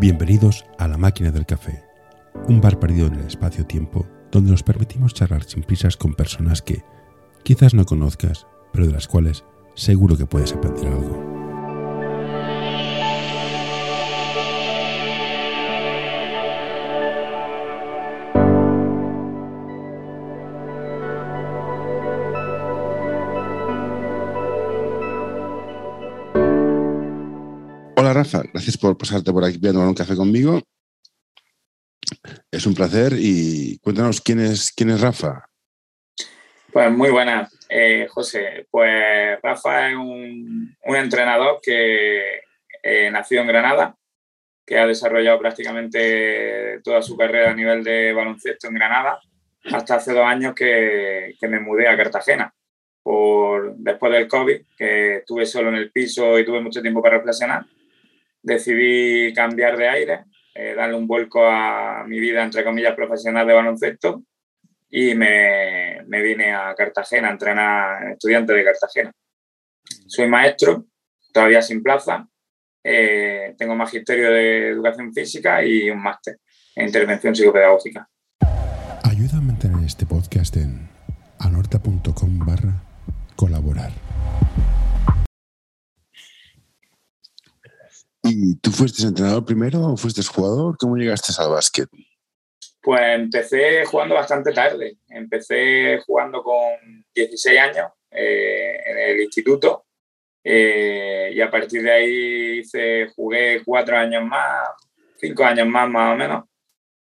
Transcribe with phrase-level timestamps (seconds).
[0.00, 1.82] Bienvenidos a La Máquina del Café,
[2.46, 6.84] un bar perdido en el espacio-tiempo donde nos permitimos charlar sin prisas con personas que
[7.42, 9.42] quizás no conozcas, pero de las cuales
[9.74, 11.17] seguro que puedes aprender algo.
[28.68, 30.60] Gracias por pasarte por aquí a tomar un café conmigo.
[32.50, 35.48] Es un placer y cuéntanos quién es, quién es Rafa.
[36.70, 38.66] Pues muy buena, eh, José.
[38.70, 42.40] Pues Rafa es un, un entrenador que
[42.82, 43.96] eh, nació en Granada,
[44.66, 49.18] que ha desarrollado prácticamente toda su carrera a nivel de baloncesto en Granada,
[49.64, 52.52] hasta hace dos años que, que me mudé a Cartagena.
[53.02, 57.16] Por, después del COVID, que estuve solo en el piso y tuve mucho tiempo para
[57.16, 57.64] reflexionar,
[58.48, 63.54] decidí cambiar de aire, eh, darle un vuelco a mi vida, entre comillas, profesional de
[63.54, 64.22] baloncesto
[64.90, 69.12] y me, vine a Cartagena a entrenar estudiantes de Cartagena.
[70.06, 70.86] Soy maestro,
[71.32, 72.26] todavía sin plaza,
[72.82, 76.38] eh, tengo magisterio de educación física y un máster
[76.74, 78.08] en intervención psicopedagógica.
[79.04, 80.88] Ayuda a mantener este podcast en
[81.38, 82.82] anorta.com barra
[83.36, 83.92] colaborar.
[88.30, 90.76] ¿Y tú fuiste entrenador primero o fuiste jugador?
[90.78, 91.88] ¿Cómo llegaste al básquet?
[92.82, 94.98] Pues empecé jugando bastante tarde.
[95.08, 99.86] Empecé jugando con 16 años eh, en el instituto
[100.44, 104.68] eh, y a partir de ahí hice, jugué cuatro años más,
[105.18, 106.44] cinco años más más o menos,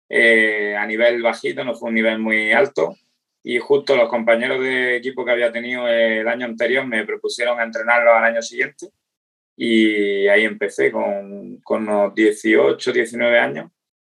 [0.09, 2.97] eh, a nivel bajito, no fue un nivel muy alto.
[3.43, 8.15] Y justo los compañeros de equipo que había tenido el año anterior me propusieron entrenarlos
[8.15, 8.89] al año siguiente
[9.57, 13.71] y ahí empecé con, con unos 18, 19 años.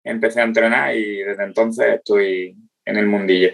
[0.03, 3.51] Empecé a entrenar y desde entonces estoy en el mundillo.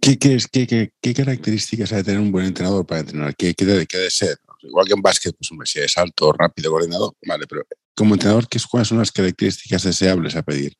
[0.00, 3.34] ¿Qué, qué, qué, qué, qué características hay de tener un buen entrenador para entrenar?
[3.34, 4.36] ¿Qué, qué, debe, qué debe ser?
[4.60, 7.62] Igual que en básquet, pues hombre, si es alto, rápido, coordinador, vale, pero
[7.96, 10.74] como entrenador, ¿qué, ¿cuáles son las características deseables a pedir?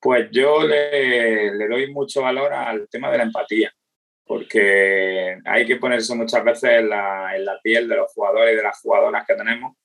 [0.00, 3.74] Pues yo le, le doy mucho valor al tema de la empatía
[4.26, 8.56] porque hay que ponerse muchas veces en la, en la, piel de los jugadores y
[8.56, 9.76] de las jugadoras que tenemos,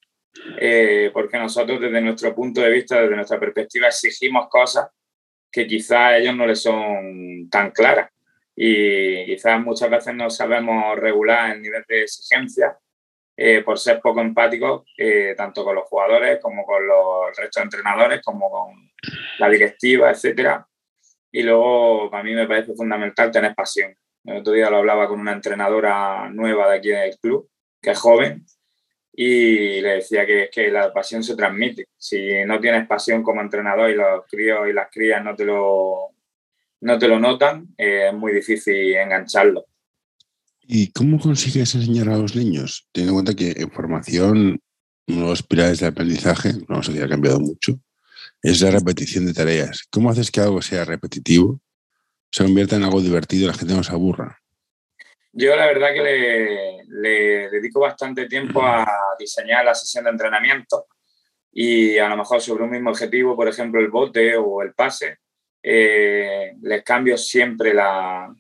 [0.60, 4.90] eh, porque nosotros desde nuestro punto de vista, desde nuestra perspectiva, exigimos cosas
[5.52, 8.10] que quizás a ellos no les son tan claras
[8.56, 12.78] y quizás muchas veces no sabemos regular el nivel de exigencia
[13.38, 17.64] eh, por ser poco empáticos, eh, tanto con los jugadores como con los restos de
[17.64, 18.92] entrenadores, como con
[19.40, 20.62] la directiva, etc.
[21.32, 23.96] Y luego, para mí me parece fundamental tener pasión
[24.26, 27.50] el otro día lo hablaba con una entrenadora nueva de aquí del club,
[27.82, 28.46] que es joven,
[29.14, 31.88] y le decía que, que la pasión se transmite.
[31.98, 36.12] Si no tienes pasión como entrenador y los críos y las crías no te lo,
[36.82, 39.66] no te lo notan, eh, es muy difícil engancharlo.
[40.62, 42.88] ¿Y cómo consigues enseñar a los niños?
[42.92, 44.60] Teniendo en cuenta que en formación,
[45.08, 47.80] los pilares de aprendizaje, no si ha cambiado mucho,
[48.42, 49.86] es la repetición de tareas.
[49.92, 51.60] ¿Cómo haces que algo sea repetitivo
[52.32, 54.40] se convierta en algo divertido la gente no se aburra?
[55.34, 58.86] Yo la verdad que le, le, dedico bastante tiempo a
[59.18, 60.88] diseñar la sesión de entrenamiento
[61.54, 65.20] y a lo mejor sobre un mismo objetivo, por ejemplo el bote o el pase,
[65.64, 68.34] eh, les cambio siempre la,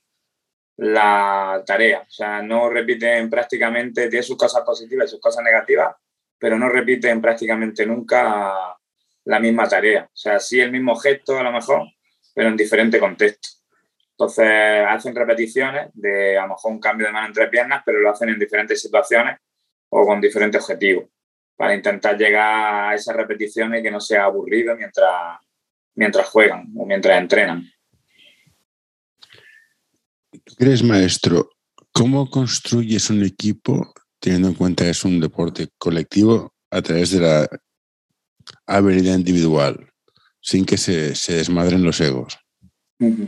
[0.77, 2.01] la tarea.
[2.01, 5.95] O sea, no repiten prácticamente, tiene sus cosas positivas y sus cosas negativas,
[6.37, 8.75] pero no repiten prácticamente nunca
[9.25, 10.05] la misma tarea.
[10.05, 11.87] O sea, sí el mismo gesto a lo mejor,
[12.33, 13.60] pero en diferente contexto.
[14.21, 18.11] Entonces hacen repeticiones de a lo mejor un cambio de mano entre piernas, pero lo
[18.11, 19.39] hacen en diferentes situaciones
[19.89, 21.05] o con diferentes objetivos
[21.55, 25.39] para intentar llegar a esas repeticiones y que no sea aburrido mientras,
[25.95, 27.67] mientras juegan o mientras entrenan.
[30.31, 31.49] Tú eres maestro,
[31.91, 37.21] ¿cómo construyes un equipo teniendo en cuenta que es un deporte colectivo a través de
[37.21, 37.49] la
[38.67, 39.89] habilidad individual,
[40.41, 42.37] sin que se, se desmadren los egos?
[42.99, 43.27] Uh -huh.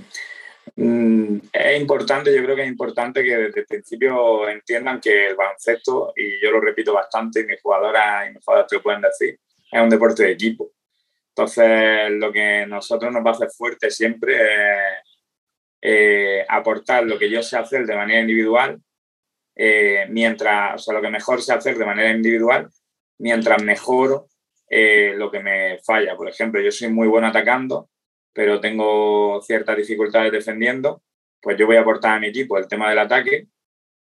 [0.75, 5.35] Mm, es importante, yo creo que es importante que desde el principio entiendan que el
[5.35, 9.01] baloncesto, y yo lo repito bastante, y mis jugadoras y mis jugadores te lo pueden
[9.01, 9.39] decir,
[9.71, 10.71] es un deporte de equipo.
[11.29, 15.03] Entonces, lo que nosotros nos va a hacer fuerte siempre es
[15.81, 18.79] eh, aportar lo que yo sé hacer de manera individual,
[19.55, 22.69] eh, mientras, o sea, lo que mejor sé hacer de manera individual,
[23.19, 24.27] mientras mejoro
[24.69, 26.15] eh, lo que me falla.
[26.15, 27.89] Por ejemplo, yo soy muy bueno atacando,
[28.33, 31.03] pero tengo ciertas dificultades defendiendo,
[31.41, 33.47] pues yo voy a aportar a mi equipo el tema del ataque,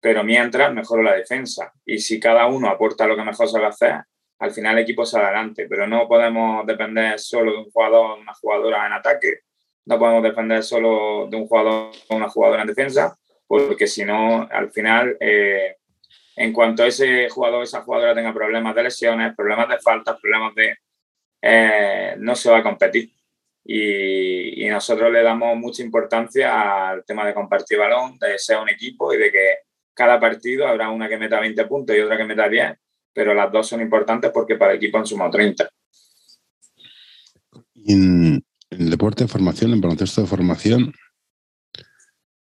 [0.01, 1.73] pero mientras mejoro la defensa.
[1.85, 4.03] Y si cada uno aporta lo que mejor sabe hacer,
[4.39, 8.35] al final el equipo se adelante, pero no podemos depender solo de un jugador, una
[8.35, 9.41] jugadora en ataque,
[9.87, 14.47] no podemos depender solo de un jugador o una jugadora en defensa, porque si no,
[14.51, 15.77] al final, eh,
[16.37, 20.55] en cuanto ese jugador o esa jugadora tenga problemas de lesiones, problemas de faltas, problemas
[20.55, 20.77] de...
[21.41, 23.11] Eh, no se va a competir.
[23.71, 29.13] Y, nosotros le damos mucha importancia al tema de compartir balón, de ser un equipo
[29.13, 29.49] y de que
[29.93, 32.79] cada partido habrá una que meta 20 puntos y otra que meta 10
[33.19, 35.69] pero las dos son importantes porque para el equipo han sumado 30.
[37.87, 40.93] en, el deporte de formación, en baloncesto de formación,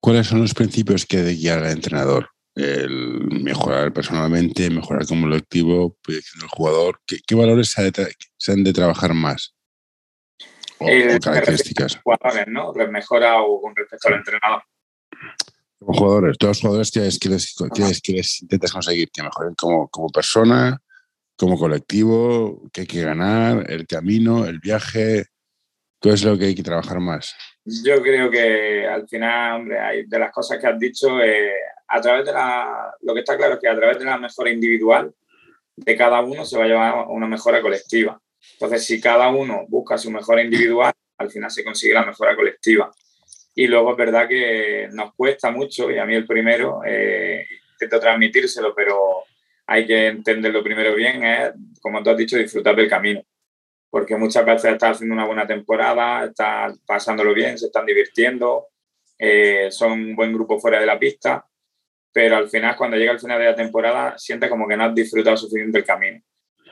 [0.00, 2.30] ¿cuáles son los principios que debe guiar al entrenador?
[2.54, 7.00] El mejorar personalmente, mejorar como colectivo, proyección del jugador.
[7.04, 7.72] ¿Qué, valores
[8.38, 9.53] se, han de trabajar más?
[10.84, 12.00] O, eh, características.
[12.02, 12.72] Jugadores, ¿no?
[12.72, 14.62] Mejora o con respecto al entrenador.
[15.78, 20.80] Como jugadores, todos los jugadores que les, intentas conseguir que mejoren como, como persona,
[21.36, 25.26] como colectivo, que hay que ganar, el camino, el viaje,
[25.98, 27.34] todo es lo que hay que trabajar más.
[27.64, 31.54] Yo creo que al final, hombre, hay de las cosas que has dicho, eh,
[31.88, 34.50] a través de la, lo que está claro es que a través de la mejora
[34.50, 35.14] individual
[35.76, 38.20] de cada uno se va a llevar una mejora colectiva.
[38.52, 42.90] Entonces, si cada uno busca su mejora individual, al final se consigue la mejora colectiva.
[43.54, 48.00] Y luego es verdad que nos cuesta mucho, y a mí el primero, eh, intento
[48.00, 49.24] transmitírselo, pero
[49.66, 53.22] hay que entenderlo primero bien, es, como tú has dicho, disfrutar del camino.
[53.90, 58.68] Porque muchas veces estás haciendo una buena temporada, estás pasándolo bien, se están divirtiendo,
[59.18, 61.46] eh, son un buen grupo fuera de la pista,
[62.12, 64.94] pero al final, cuando llega el final de la temporada, sientes como que no has
[64.94, 66.20] disfrutado suficiente el camino.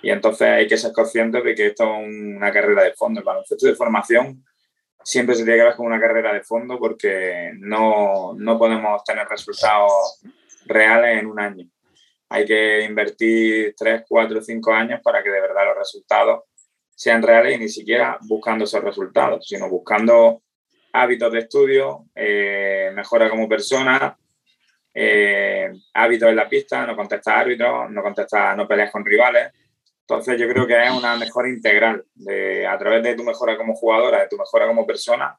[0.02, 3.20] Y entonces hay que ser consciente de que esto es una carrera de fondo.
[3.20, 4.44] El baloncesto de formación
[5.04, 9.26] siempre se tiene que ver con una carrera de fondo porque no, no podemos tener
[9.28, 10.20] resultados
[10.66, 11.66] reales en un año.
[12.28, 16.44] Hay que invertir 3, 4, 5 años para que de verdad los resultados
[16.94, 20.42] sean reales y ni siquiera buscando esos resultados, sino buscando
[20.92, 24.16] hábitos de estudio, eh, mejora como persona,
[24.94, 29.52] eh, hábitos en la pista, no contestar árbitros, no contestar, no peleas con rivales,
[30.08, 32.04] entonces yo creo que es una mejora integral.
[32.14, 35.38] De, a través de tu mejora como jugadora, de tu mejora como persona,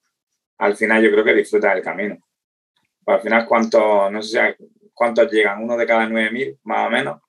[0.58, 2.18] al final yo creo que disfrutas del camino.
[3.04, 4.56] Pues al final, ¿cuántos, no sé
[4.94, 5.62] cuántos llegan?
[5.62, 7.22] ¿Uno de cada 9.000, más o menos?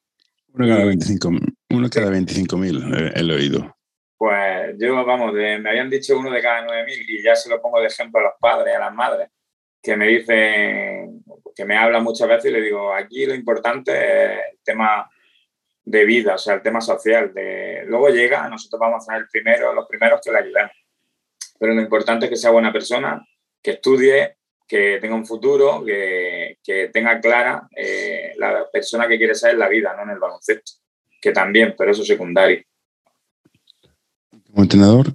[0.52, 3.76] Uno cada 25.000, uno cada 25.000 he, oído.
[4.16, 7.80] Pues yo, vamos, me habían dicho uno de cada 9.000 y ya se lo pongo
[7.80, 9.28] de ejemplo a los padres, a las madres,
[9.82, 14.38] que me dicen, que me hablan muchas veces y le digo, aquí lo importante es
[14.52, 15.10] el tema
[15.84, 17.32] de vida, o sea, el tema social.
[17.34, 20.72] De, luego llega, nosotros vamos a ser el primero, los primeros que le ayudemos.
[21.58, 23.26] Pero lo importante es que sea buena persona,
[23.62, 24.36] que estudie,
[24.66, 29.58] que tenga un futuro, que, que tenga clara eh, la persona que quiere ser en
[29.58, 30.72] la vida, no en el baloncesto,
[31.20, 32.62] que también, pero eso es secundario.
[34.46, 35.14] Como entrenador,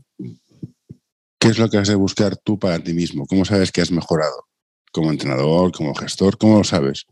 [1.40, 3.26] ¿qué es lo que has de buscar tú para ti mismo?
[3.26, 4.48] ¿Cómo sabes que has mejorado?
[4.92, 7.06] Como entrenador, como gestor, ¿cómo lo sabes?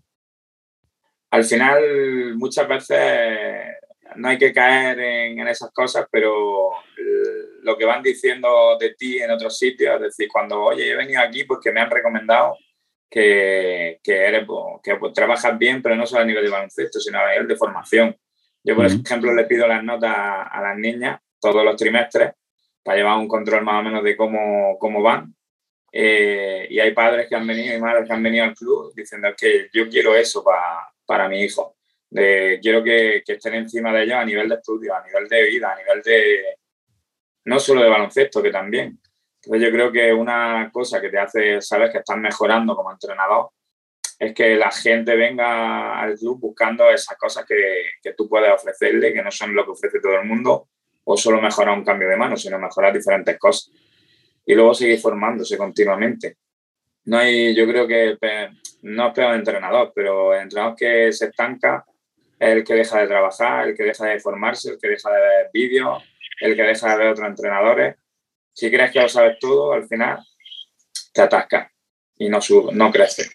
[1.32, 3.76] Al final muchas veces
[4.16, 6.72] no hay que caer en, esas cosas, pero
[7.62, 11.22] lo que van diciendo de ti en otros sitios, es decir, cuando, oye, he venido
[11.22, 12.58] aquí porque me han recomendado
[13.10, 14.46] que, que, eres,
[14.84, 17.56] que pues, trabajas bien, pero no solo a nivel de baloncesto, sino a nivel de
[17.56, 18.16] formación.
[18.64, 22.32] Yo, por ejemplo, le pido las notas a las niñas todos los trimestres
[22.84, 25.34] para llevar un control más o menos de cómo, cómo van.
[25.92, 29.30] Eh, y hay padres que han venido y madres que han venido al club diciendo
[29.38, 31.78] que yo quiero eso para para mi hijo.
[32.10, 35.74] Quiero que, que, estén encima de ellos a nivel de estudio, a nivel de vida,
[35.74, 36.58] a nivel de,
[37.46, 39.00] no solo de baloncesto, que también.
[39.42, 43.50] Entonces yo creo que una cosa que te hace saber que estás mejorando como entrenador
[44.20, 49.14] es que la gente venga al club buscando esas cosas que, que tú puedes ofrecerle,
[49.14, 50.70] que no son lo que ofrece todo el mundo,
[51.04, 53.72] o solo mejorar un cambio de mano, sino mejorar diferentes cosas.
[54.46, 56.38] Y luego seguir formándose continuamente.
[57.06, 58.18] No hay, yo creo que
[58.82, 61.86] no es peor entrenador, pero el entrenador que se estanca
[62.40, 65.20] es el que deja de trabajar, el que deja de formarse, el que deja de
[65.20, 66.04] ver vídeos,
[66.42, 67.96] el que deja de ver otros entrenadores.
[68.54, 70.20] Si crees que lo sabes todo, al final
[71.14, 71.72] te atascas
[72.18, 73.30] y no, sube, no crece.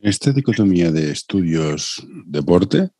[0.00, 2.90] Esta dicotomía de estudios deporte,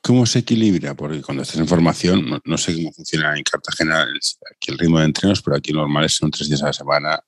[0.00, 0.94] ¿cómo se equilibra?
[0.94, 5.06] Porque cuando estás en formación, no, sé cómo funciona en Cartagena aquí el ritmo de
[5.06, 7.20] entrenos, pero aquí normal son tres días a la semana,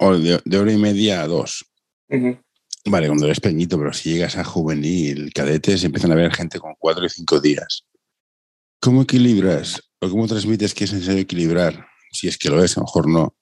[0.00, 1.64] o de, hora y media a dos.
[2.86, 6.74] Vale, cuando eres pequeñito, pero si llegas a juvenil, cadetes, empiezan a ver gente con
[6.78, 7.84] cuatro y cinco días.
[8.80, 11.86] ¿Cómo equilibras o cómo transmites que es necesario equilibrar?
[12.12, 13.36] Si es que lo es, a lo mejor no,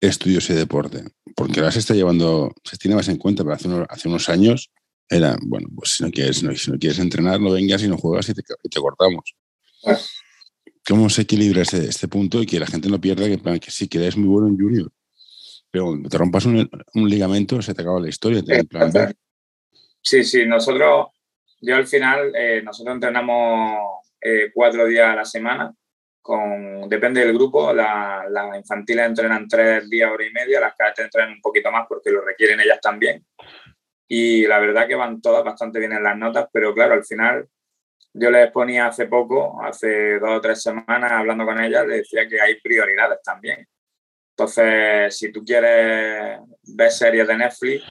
[0.00, 1.02] estudios y deporte.
[1.34, 4.28] Porque ahora se está llevando, se tiene más en cuenta, pero hace unos, hace unos
[4.28, 4.70] años
[5.08, 8.28] era, bueno, pues si no quieres, si no quieres entrenar, no vengas y no juegas
[8.28, 9.34] y te, cortamos.
[10.86, 13.88] ¿Cómo se equilibra este, este, punto y que la gente no pierda que, que sí,
[13.88, 14.92] que eres muy bueno en junior,
[15.74, 18.44] pero te rompas un, ligamento se te acaba la historia.
[20.00, 21.08] Sí, sí, nosotros,
[21.60, 25.74] yo al final, eh, nosotros entrenamos eh, cuatro días a la semana,
[26.22, 31.32] con, depende del grupo, las infantiles entrenan tres días, hora y media, las cadetes entrenan
[31.32, 33.26] un poquito más porque lo requieren ellas también
[34.06, 37.48] y la verdad que van todas bastante bien en las notas, pero claro, al final
[38.12, 42.28] yo les ponía hace poco, hace dos o tres semanas hablando con ellas, les decía
[42.28, 43.66] que hay prioridades también.
[44.36, 47.84] Entonces, si tú quieres ver series de Netflix,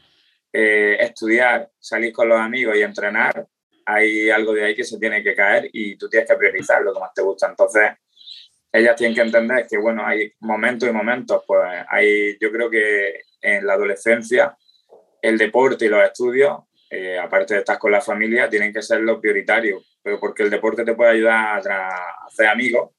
[0.51, 3.47] eh, estudiar, salir con los amigos y entrenar,
[3.85, 6.93] hay algo de ahí que se tiene que caer y tú tienes que priorizar lo
[6.93, 7.47] que más te gusta.
[7.47, 7.91] Entonces,
[8.73, 13.21] ellas tienen que entender que, bueno, hay momentos y momentos, pues hay, yo creo que
[13.41, 14.57] en la adolescencia
[15.21, 18.99] el deporte y los estudios, eh, aparte de estar con la familia, tienen que ser
[19.01, 22.91] lo prioritario, pero porque el deporte te puede ayudar a, hacer amigos.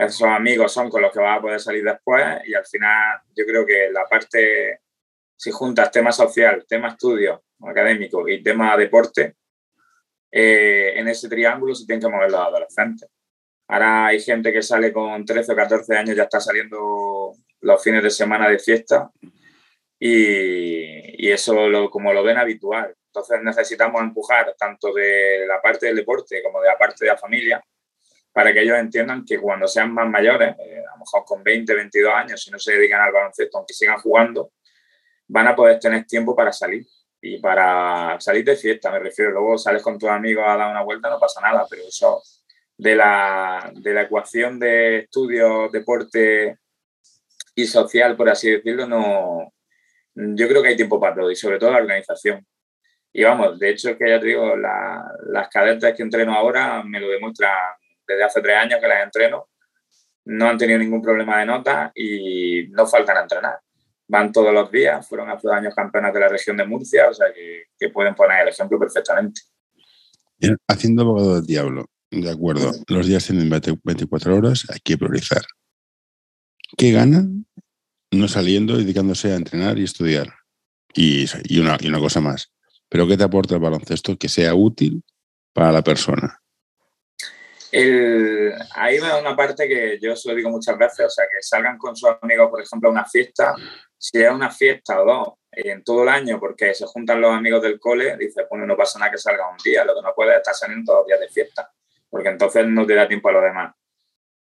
[0.00, 3.44] Esos amigos son con los que vas a poder salir después y al final yo
[3.44, 4.80] creo que la parte,
[5.36, 9.36] si juntas tema social, tema estudio académico y tema deporte,
[10.32, 13.10] eh, en ese triángulo se tienen que mover los adolescentes.
[13.68, 18.02] Ahora hay gente que sale con 13 o 14 años, ya está saliendo los fines
[18.02, 19.10] de semana de fiesta
[19.98, 22.96] y, eso lo, como lo ven habitual.
[23.04, 27.18] Entonces necesitamos empujar tanto de la parte del deporte como de la parte de la
[27.18, 27.62] familia
[28.32, 31.74] para que ellos entiendan que cuando sean más mayores, eh, a lo mejor con 20,
[31.74, 34.52] 22 años, si no se dedican al baloncesto, aunque sigan jugando,
[35.28, 36.84] van a poder tener tiempo para salir
[37.20, 39.32] y para salir de fiesta, me refiero.
[39.32, 42.22] Luego sales con tus amigos a dar una vuelta, no pasa nada, pero eso
[42.76, 46.58] de la, de la ecuación de estudio, deporte
[47.54, 49.52] y social, por así decirlo, no,
[50.14, 52.46] yo creo que hay tiempo para todo y sobre todo la organización.
[53.12, 57.00] Y vamos, de hecho es que ya te digo, las cadetes que entreno ahora me
[57.00, 57.52] lo demuestran
[58.10, 59.48] desde hace tres años que las entreno.
[60.26, 63.58] No han tenido ningún problema de nota y no faltan a entrenar.
[64.08, 67.14] Van todos los días, fueron hace dos años campeonas de la región de Murcia, o
[67.14, 69.42] sea que, pueden poner el ejemplo perfectamente.
[70.68, 75.42] Haciendo abogado del diablo, de acuerdo, los días tienen 24 horas, hay que priorizar.
[76.76, 77.46] ¿Qué ganan
[78.10, 80.32] no saliendo, dedicándose a entrenar y estudiar.
[80.94, 81.26] Y,
[81.60, 82.52] una, y una cosa más.
[82.88, 85.04] ¿Pero qué te aporta el baloncesto que sea útil
[85.52, 86.42] para la persona?
[87.72, 91.42] El, ahí va una parte que yo se lo digo muchas veces, o sea, que
[91.42, 93.54] salgan con sus amigos, por ejemplo, a una fiesta,
[93.96, 97.62] si es una fiesta o dos en todo el año, porque se juntan los amigos
[97.62, 100.36] del cole, dice, bueno, no pasa nada que salga un día, lo que no puede
[100.36, 101.70] estar saliendo todos los días de fiesta,
[102.08, 103.74] porque entonces no te da tiempo a lo demás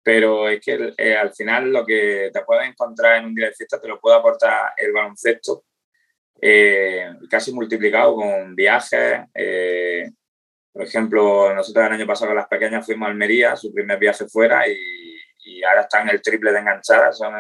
[0.06, 3.54] pero es que eh, al final lo que te puedes encontrar en un día de
[3.54, 5.64] fiesta te lo puede aportar el baloncesto
[6.40, 9.22] eh, casi multiplicado con viajes.
[9.34, 10.10] Eh,
[10.76, 14.26] por ejemplo, nosotros el año pasado con las pequeñas fuimos a Almería, su primer viaje
[14.28, 14.76] fuera, y,
[15.44, 17.32] y ahora están el triple de enganchadas, son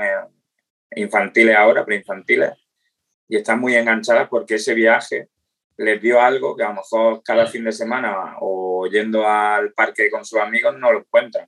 [0.92, 2.52] infantiles ahora, preinfantiles,
[3.28, 5.28] y están muy enganchadas porque ese viaje
[5.76, 10.10] les dio algo que a lo mejor cada fin de semana o yendo al parque
[10.10, 11.46] con sus amigos no lo encuentran.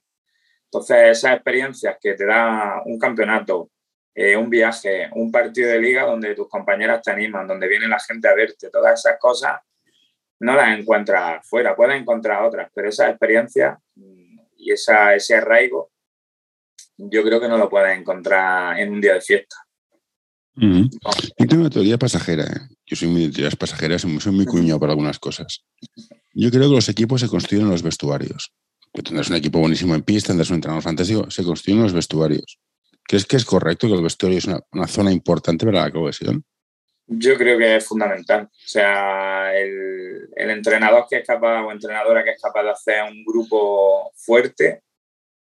[0.65, 3.71] Entonces, esas experiencias que te da un campeonato,
[4.15, 7.99] eh, un viaje, un partido de liga donde tus compañeras te animan, donde viene la
[7.99, 9.59] gente a verte, todas esas cosas,
[10.41, 15.91] no las encuentras fuera, puedes encontrar otras, pero esas experiencias mm, y esa, ese arraigo,
[16.97, 19.57] yo creo que no lo puedes encontrar en un día de fiesta.
[20.61, 22.43] Yo tengo una teoría pasajera.
[22.43, 22.75] ¿eh?
[22.85, 25.65] Yo soy muy de teorías pasajeras y soy muy cuñado para algunas cosas.
[26.35, 28.53] Yo creo que los equipos se construyen en los vestuarios
[28.93, 32.59] que tendrás un equipo buenísimo en pista, tendrás un entrenador fantástico, se construyen los vestuarios.
[33.05, 36.45] ¿Crees que es correcto que el vestuario es una, zona importante para la cohesión?
[37.09, 38.45] Yo creo que es fundamental.
[38.45, 43.25] O sea, el, entrenador que es capaz o entrenadora que es capaz de hacer un
[43.25, 44.83] grupo fuerte,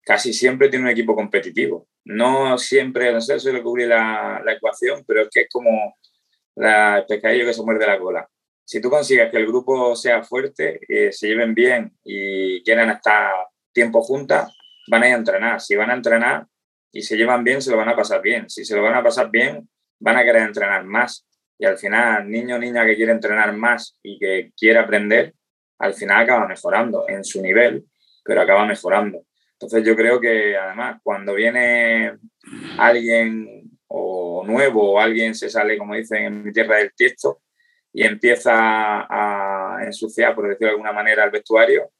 [0.01, 1.87] casi siempre tiene un equipo competitivo.
[2.05, 5.95] No siempre, no sé si lo cubre la, la ecuación, pero es que es como
[6.55, 8.29] la, el pescadillo que se muerde la cola
[8.65, 13.31] si tú consigues que el grupo sea fuerte, eh, se lleven bien y quieran estar
[13.71, 14.55] tiempo juntas,
[14.87, 15.61] van a ir a entrenar.
[15.61, 16.47] Si van a entrenar
[16.91, 18.49] y se llevan bien, se lo van a pasar bien.
[18.49, 21.25] Si se lo van a pasar bien, van a querer entrenar más.
[21.57, 25.33] Y al final, niño o niña que quiere entrenar más y que quiere aprender,
[25.79, 27.85] al final acaba mejorando en su nivel,
[28.23, 29.25] pero acaba mejorando.
[29.53, 32.17] Entonces yo creo que además cuando viene
[32.77, 37.41] alguien o nuevo o alguien se sale, como dicen en mi tierra del tiesto,
[37.93, 41.91] y empieza a ensuciar, por decirlo de alguna manera, el vestuario,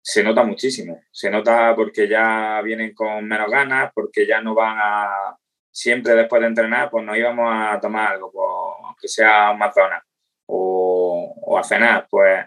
[0.00, 1.02] se nota muchísimo.
[1.10, 5.36] Se nota porque ya vienen con menos ganas, porque ya no van a...
[5.74, 10.06] Siempre después de entrenar, pues nos íbamos a tomar algo, pues, aunque sea un McDonald's.
[10.46, 12.44] o, o a cenar, pues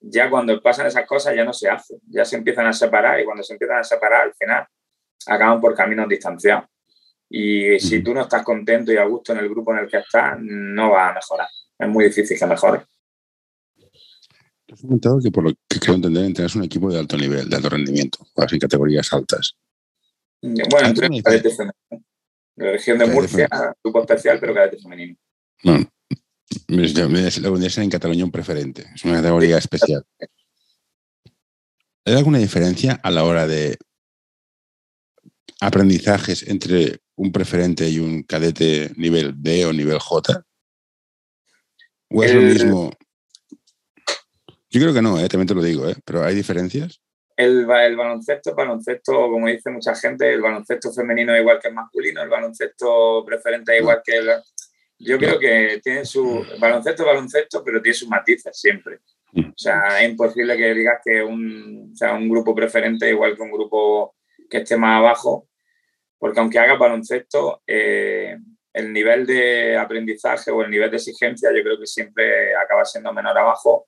[0.00, 3.24] ya cuando pasan esas cosas ya no se hace, ya se empiezan a separar y
[3.24, 4.66] cuando se empiezan a separar al final
[5.26, 6.64] acaban por caminos distanciados.
[7.30, 9.98] Y si tú no estás contento y a gusto en el grupo en el que
[9.98, 11.48] estás, no va a mejorar.
[11.78, 12.86] Es muy difícil que mejore.
[14.72, 17.56] Has comentado que por lo que creo entender, tienes un equipo de alto nivel, de
[17.56, 19.56] alto rendimiento, así categorías altas.
[20.40, 21.08] Bueno, entre
[22.58, 23.48] La región de Murcia,
[23.82, 25.16] grupo especial, pero cadete femenino.
[25.62, 25.88] Bueno,
[26.66, 28.84] lo vendría ser en Cataluña un preferente.
[28.94, 30.04] Es una categoría especial.
[32.04, 33.76] ¿Hay alguna diferencia a la hora de
[35.60, 40.44] aprendizajes entre un preferente y un cadete nivel D o nivel J?
[42.10, 42.90] ¿O es lo mismo?
[44.70, 45.28] Yo creo que no, ¿eh?
[45.28, 45.96] también te lo digo, ¿eh?
[46.04, 47.00] pero ¿hay diferencias?
[47.38, 51.74] El, el, baloncesto, baloncesto, como dice mucha gente, el baloncesto femenino es igual que el
[51.74, 54.30] masculino, el baloncesto preferente es igual que el...
[54.98, 56.44] Yo creo que tiene su...
[56.58, 58.98] Baloncesto baloncesto, pero tiene sus matices siempre.
[59.30, 59.50] Mm.
[59.50, 63.42] O sea, es imposible que digas que un, sea, un grupo preferente es igual que
[63.42, 64.16] un grupo
[64.50, 65.48] que esté más abajo,
[66.18, 68.36] porque aunque hagas baloncesto, eh,
[68.72, 73.12] el nivel de aprendizaje o el nivel de exigencia yo creo que siempre acaba siendo
[73.12, 73.86] menor abajo,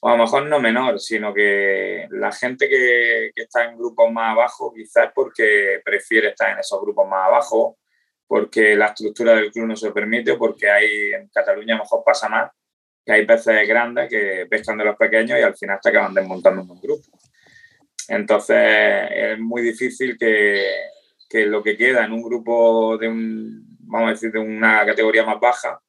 [0.00, 4.10] o a lo mejor no menor, sino que la gente que, que está en grupos
[4.10, 7.78] más abajo quizás porque prefiere estar en esos grupos más abajo,
[8.26, 12.02] porque la estructura del club no se permite porque hay en Cataluña a lo mejor
[12.04, 12.50] pasa más,
[13.04, 16.62] que hay peces grandes que pescan de los pequeños y al final te acaban desmontando
[16.62, 17.04] un grupo.
[18.08, 18.56] Entonces
[19.10, 20.64] es muy difícil que,
[21.28, 25.24] que lo que queda en un grupo de un, vamos a decir, de una categoría
[25.24, 25.80] más baja,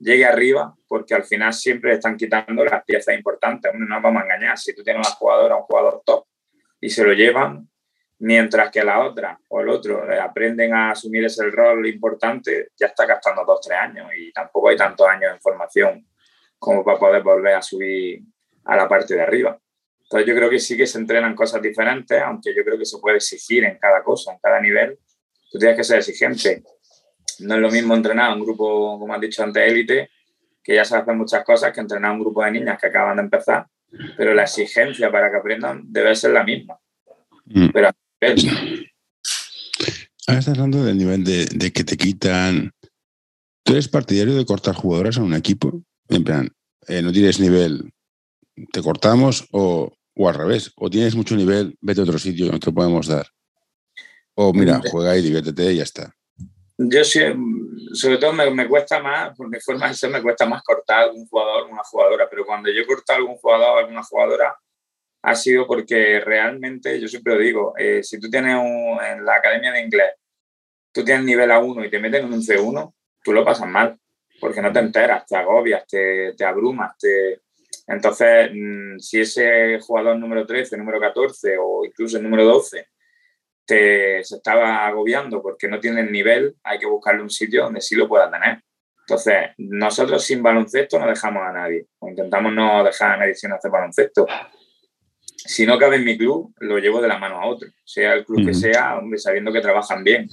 [0.00, 3.72] llegue arriba, porque al final siempre están quitando las piezas importantes.
[3.74, 4.58] No nos vamos a engañar.
[4.58, 6.24] Si tú tienes una jugadora, un jugador top,
[6.80, 7.68] y se lo llevan,
[8.20, 13.06] mientras que la otra o el otro aprenden a asumir ese rol importante, ya está
[13.06, 16.06] gastando dos, tres años y tampoco hay tantos años en formación
[16.58, 18.22] como para poder volver a subir
[18.64, 19.58] a la parte de arriba.
[20.02, 22.98] Entonces yo creo que sí que se entrenan cosas diferentes, aunque yo creo que se
[22.98, 24.98] puede exigir en cada cosa, en cada nivel.
[25.50, 26.62] Tú tienes que ser exigente
[27.38, 30.10] no es lo mismo entrenar a un grupo, como has dicho antes, élite,
[30.62, 33.16] que ya se hacen muchas cosas, que entrenar a un grupo de niñas que acaban
[33.16, 33.66] de empezar,
[34.16, 36.78] pero la exigencia para que aprendan debe ser la misma.
[37.46, 37.68] Mm.
[37.72, 37.90] Pero
[40.26, 42.72] Ahora estás hablando del nivel de, que te quitan.
[43.64, 45.82] ¿Tú eres partidario de cortar jugadoras a un equipo?
[46.08, 46.50] En plan,
[46.86, 47.92] eh, no tienes nivel,
[48.72, 50.72] te cortamos o, o, al revés.
[50.76, 53.26] O tienes mucho nivel, vete a otro sitio, no te podemos dar.
[54.34, 56.14] O mira, juega y diviértete y ya está.
[56.82, 61.00] Yo sobre todo me, cuesta más, por mi forma de ser, me cuesta más cortar
[61.00, 64.56] algún jugador, una jugadora, pero cuando yo he cortado algún jugador, alguna jugadora,
[65.20, 69.72] ha sido porque realmente, yo siempre lo digo, eh, si tú tienes en la academia
[69.72, 70.12] de inglés,
[70.90, 73.98] tú tienes nivel A1 y te meten en un C1, tú lo pasas mal,
[74.40, 77.42] porque no te enteras, te agobias, te, te abrumas, te...
[77.88, 82.88] Entonces, mm, si ese jugador número 13, número 14 o incluso el número 12
[83.66, 87.94] se estaba agobiando porque no tiene el nivel, hay que buscarle un sitio donde sí
[87.94, 88.62] lo pueda tener.
[89.00, 93.52] Entonces, nosotros sin baloncesto no dejamos a nadie, o intentamos no dejar a nadie sin
[93.52, 94.26] hacer baloncesto.
[95.36, 98.24] Si no cabe en mi club, lo llevo de la mano a otro, sea el
[98.24, 100.28] club que sea, hombre, sabiendo que trabajan bien.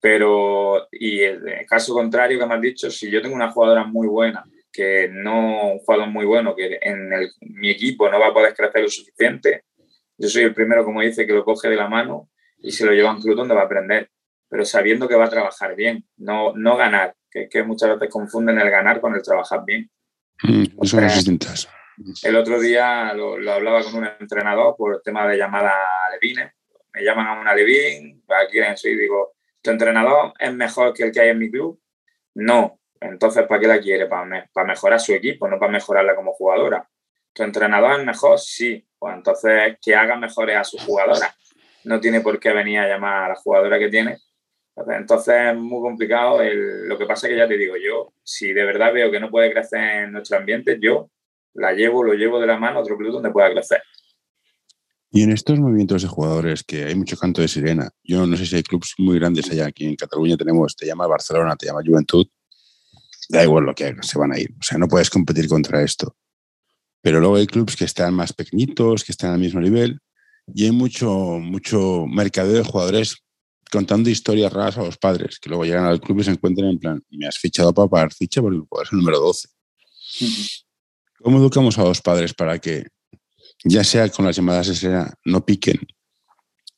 [0.00, 3.84] Pero, y en el caso contrario que me has dicho, si yo tengo una jugadora
[3.84, 8.34] muy buena, que no, un jugador muy bueno, que en mi equipo no va a
[8.34, 9.64] poder crecer lo suficiente,
[10.22, 12.92] yo soy el primero, como dice, que lo coge de la mano y se lo
[12.92, 14.08] lleva a un club donde va a aprender,
[14.48, 18.60] pero sabiendo que va a trabajar bien, no, no ganar, que, que muchas veces confunden
[18.60, 19.90] el ganar con el trabajar bien.
[20.44, 21.68] Mm, son distintas.
[22.22, 26.52] El otro día lo, hablaba con un entrenador por el tema de llamada a Levine.
[26.94, 31.10] Me llaman a una Levine, aquí en y digo, ¿tu entrenador es mejor que el
[31.10, 31.80] que hay en mi club?
[32.34, 32.78] No.
[33.00, 34.06] Entonces, ¿para qué la quiere?
[34.06, 36.88] Para, para mejorar su equipo, no para mejorarla como jugadora.
[37.32, 38.38] ¿Tu entrenador es mejor?
[38.38, 38.84] Sí.
[38.98, 41.34] Pues entonces, que haga mejores a su jugadora
[41.84, 44.18] no tiene por qué venir a llamar a la jugadora que tiene.
[44.76, 46.38] Entonces es muy complicado.
[46.42, 49.30] lo que pasa es que ya te digo, yo, si de verdad veo que no
[49.30, 51.10] puede crecer en nuestro ambiente, yo
[51.54, 53.82] la llevo, lo llevo de la mano a otro club donde pueda crecer.
[55.10, 58.46] Y en estos movimientos de jugadores, que hay mucho canto de sirena, yo no sé
[58.46, 61.82] si hay clubes muy grandes allá, aquí en Cataluña tenemos, te llama Barcelona, te llama
[61.84, 62.26] Juventud,
[63.28, 64.50] da igual lo que hagan, se van a ir.
[64.58, 66.16] O sea, no puedes competir contra esto.
[67.02, 69.98] Pero luego hay clubes que están más pequeñitos, que están al mismo nivel,
[70.54, 73.16] y hay mucho, mucho mercadeo de jugadores
[73.70, 76.78] contando historias raras a los padres, que luego llegan al club y se encuentran en
[76.78, 79.48] plan, me has fichado para pagar ficha porque es el número 12.
[81.22, 82.86] ¿Cómo educamos a los padres para que,
[83.64, 85.80] ya sea con las llamadas de no piquen,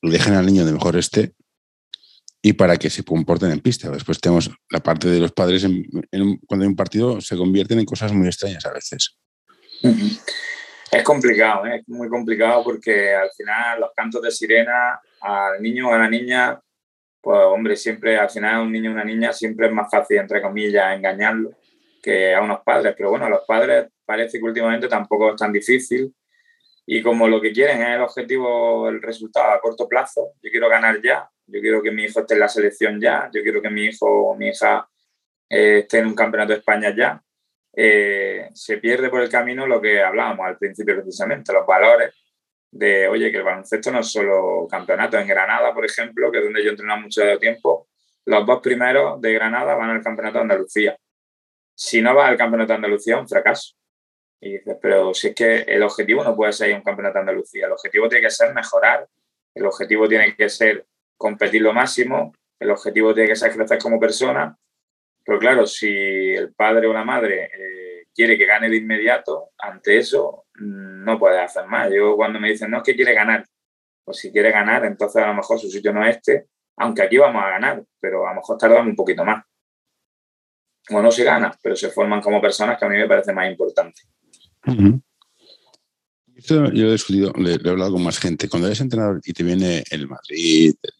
[0.03, 1.35] dejen al niño de mejor esté
[2.43, 3.91] y para que se comporten en pista.
[3.91, 5.63] Después tenemos la parte de los padres,
[6.47, 9.17] cuando hay un partido se convierten en cosas muy extrañas a veces.
[10.91, 11.77] Es complicado, ¿eh?
[11.77, 16.09] es muy complicado porque al final los cantos de sirena al niño o a la
[16.09, 16.61] niña,
[17.21, 20.41] pues hombre, siempre al final un niño o una niña siempre es más fácil, entre
[20.41, 21.51] comillas, engañarlo
[22.03, 22.95] que a unos padres.
[22.97, 26.15] Pero bueno, a los padres parece que últimamente tampoco es tan difícil
[26.87, 30.69] y como lo que quieren es el objetivo, el resultado a corto plazo, yo quiero
[30.69, 33.71] ganar ya, yo quiero que mi hijo esté en la selección ya, yo quiero que
[33.71, 34.87] mi hijo o mi hija
[35.49, 37.24] eh, esté en un campeonato de España ya,
[37.77, 42.15] eh, se pierde por el camino lo que hablábamos al principio precisamente, los valores
[42.71, 45.19] de, oye, que el baloncesto no es solo campeonato.
[45.19, 47.89] En Granada, por ejemplo, que es donde yo entreno mucho tiempo,
[48.27, 50.97] los dos primeros de Granada van al campeonato de Andalucía.
[51.77, 53.75] Si no va al campeonato de Andalucía, un fracaso.
[54.41, 57.67] Y dices, pero si es que el objetivo no puede ser un campeonato de Andalucía,
[57.67, 59.09] el objetivo tiene que ser mejorar,
[59.55, 60.85] el objetivo tiene que ser
[61.17, 64.57] competir lo máximo, el objetivo tiene que ser crecer como persona.
[65.25, 69.99] Pero claro, si el padre o la madre eh, quiere que gane de inmediato, ante
[69.99, 71.91] eso mm, no puede hacer más.
[71.93, 73.47] Yo cuando me dicen, no, es que quiere ganar,
[74.05, 77.17] pues si quiere ganar, entonces a lo mejor su sitio no es este, aunque aquí
[77.17, 79.45] vamos a ganar, pero a lo mejor tardamos un poquito más.
[80.91, 83.51] O no se gana, pero se forman como personas que a mí me parece más
[83.51, 84.03] importante
[86.37, 88.49] yo lo he discutido, le, he hablado con más gente.
[88.49, 90.93] Cuando eres entrenador y te viene el Madrid, el,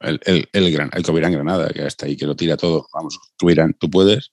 [0.00, 3.90] el, el, Gran, el Granada, que está ahí, que lo tira todo, vamos, Covirán, tú
[3.90, 4.32] puedes.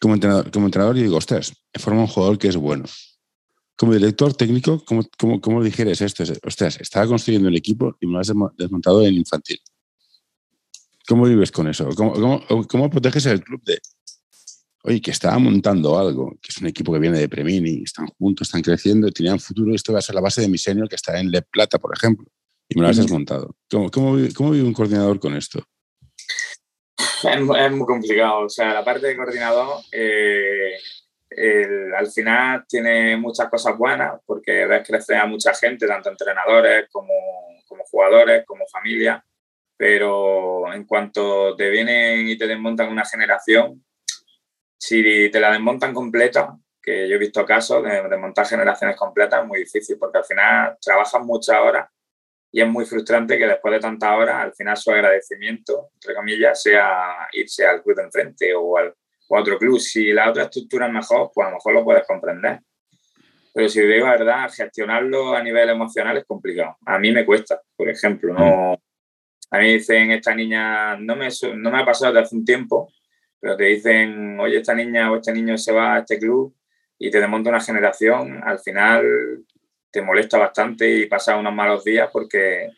[0.00, 2.84] Como entrenador, como entrenador, yo digo, ostras, forma un jugador que es bueno.
[3.76, 6.24] Como director técnico, ¿cómo, cómo, cómo dijeres esto?
[6.42, 9.58] Ostras, estaba construyendo el equipo y me lo has desmontado en infantil.
[11.06, 11.88] ¿Cómo vives con eso?
[11.96, 13.80] ¿Cómo, cómo, cómo proteges el club de,
[14.84, 18.48] oye, que estaba montando algo, que es un equipo que viene de Premini, están juntos,
[18.48, 21.18] están creciendo, tenían futuro, esto va a ser la base de mi senior que está
[21.18, 22.26] en Le Plata, por ejemplo,
[22.70, 23.54] y me lo has desmontado.
[23.68, 24.12] ¿Cómo, cómo,
[24.52, 25.60] vive un coordinador con esto?
[27.22, 30.72] Es, muy complicado, o sea, la parte de coordinador eh,
[31.96, 37.12] al final tiene muchas cosas buenas porque ves crecer a mucha gente, tanto entrenadores como,
[37.66, 39.22] como jugadores, como familia,
[39.76, 43.84] pero en cuanto te vienen y te desmontan una generación,
[44.78, 49.46] si te la desmontan completa, que yo he visto casos de desmontar generaciones completas, es
[49.46, 51.88] muy difícil porque al final trabajan muchas horas
[52.52, 56.62] y es muy frustrante que después de tantas horas, al final su agradecimiento, entre comillas,
[56.62, 58.94] sea irse al club de enfrente o, al,
[59.28, 59.78] o a otro club.
[59.78, 62.60] Si la otra estructura es mejor, pues a lo mejor lo puedes comprender.
[63.54, 66.76] Pero si digo la verdad, gestionarlo a nivel emocional es complicado.
[66.86, 68.34] A mí me cuesta, por ejemplo.
[68.34, 68.80] No,
[69.50, 72.92] a mí dicen, esta niña no me, no me ha pasado desde hace un tiempo,
[73.40, 76.54] pero te dicen, oye, esta niña o este niño se va a este club
[76.98, 79.44] y te desmonta una generación, al final
[79.90, 82.70] te molesta bastante y pasa unos malos días porque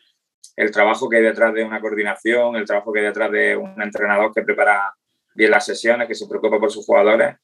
[0.55, 3.81] el trabajo que hay detrás de una coordinación, el trabajo que hay detrás de un
[3.81, 4.93] entrenador que prepara
[5.35, 7.35] bien las sesiones, que se preocupa por sus jugadores,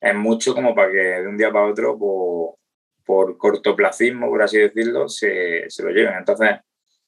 [0.00, 2.56] es mucho como para que de un día para otro, por,
[3.04, 6.14] por cortoplacismo, por así decirlo, se, se, lo lleven.
[6.18, 6.50] Entonces,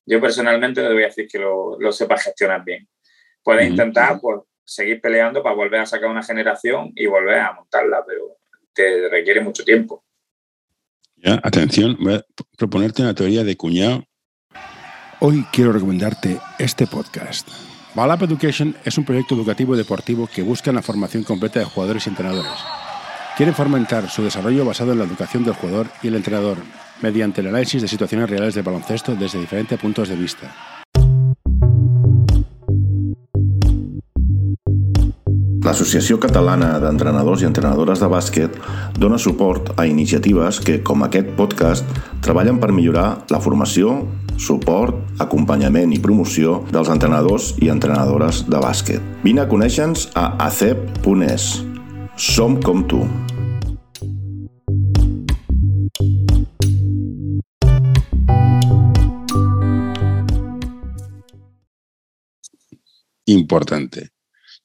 [0.04, 2.88] yo personalmente te voy a decir que lo, lo sepas gestionar bien.
[3.42, 8.04] Puedes intentar, pues, seguir peleando para volver a sacar una generación y volver a montarla,
[8.04, 8.38] pero
[8.72, 10.05] te requiere mucho tiempo.
[11.26, 12.24] Atención, voy a
[12.56, 14.04] proponerte una teoría de cuñado.
[15.18, 17.48] Hoy quiero recomendarte este podcast.
[17.96, 22.10] Balap Education es un proyecto educativo deportivo que busca la formación completa de jugadores y
[22.10, 22.52] entrenadores.
[23.36, 26.58] Quieren fomentar su desarrollo basado en la educación del jugador y el entrenador,
[27.02, 30.75] mediante el análisis de situaciones reales de baloncesto desde diferentes puntos de vista
[35.66, 38.54] L'Associació Catalana d'Entrenadors i Entrenadores de Bàsquet
[39.02, 41.88] dona suport a iniciatives que, com aquest podcast,
[42.22, 43.96] treballen per millorar la formació,
[44.38, 49.02] suport, acompanyament i promoció dels entrenadors i entrenadores de bàsquet.
[49.26, 51.50] Vine a conèixer-nos a acep.es.
[52.14, 53.02] Som com tu.
[63.26, 64.12] Importante.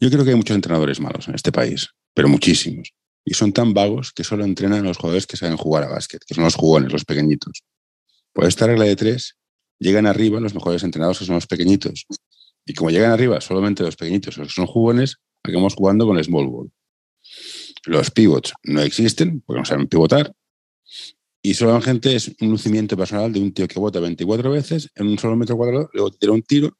[0.01, 2.91] Yo creo que hay muchos entrenadores malos en este país, pero muchísimos.
[3.23, 6.23] Y son tan vagos que solo entrenan a los jugadores que saben jugar a básquet,
[6.25, 7.61] que son los jugones, los pequeñitos.
[8.33, 9.37] Por esta regla de tres,
[9.77, 12.07] llegan arriba los mejores entrenados que son los pequeñitos.
[12.65, 16.23] Y como llegan arriba solamente los pequeñitos, los que son jugones, acabamos jugando con el
[16.23, 16.71] small ball.
[17.85, 20.33] Los pivots no existen porque no saben pivotar.
[21.43, 25.19] Y solamente es un lucimiento personal de un tío que vota 24 veces en un
[25.19, 26.75] solo metro cuadrado, luego tira un tiro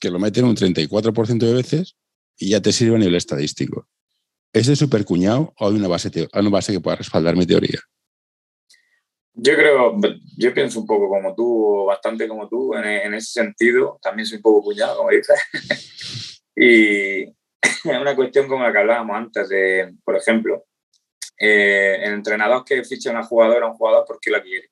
[0.00, 1.96] que lo mete en un 34% de veces
[2.38, 3.88] y ya te sirve a nivel estadístico.
[4.52, 7.78] ¿Es de supercuñado o hay una base, que pueda respaldar mi teoría?
[9.34, 9.98] Yo creo,
[10.38, 13.98] yo pienso un poco como tú, bastante como tú, en, ese sentido.
[14.00, 15.38] También soy un poco cuñado, como dices.
[16.56, 17.24] y
[17.62, 20.64] es una cuestión como la que hablábamos antes, de, por ejemplo,
[21.38, 24.70] eh, el entrenador que ficha a una jugadora, un jugador, ¿por qué lo quiere?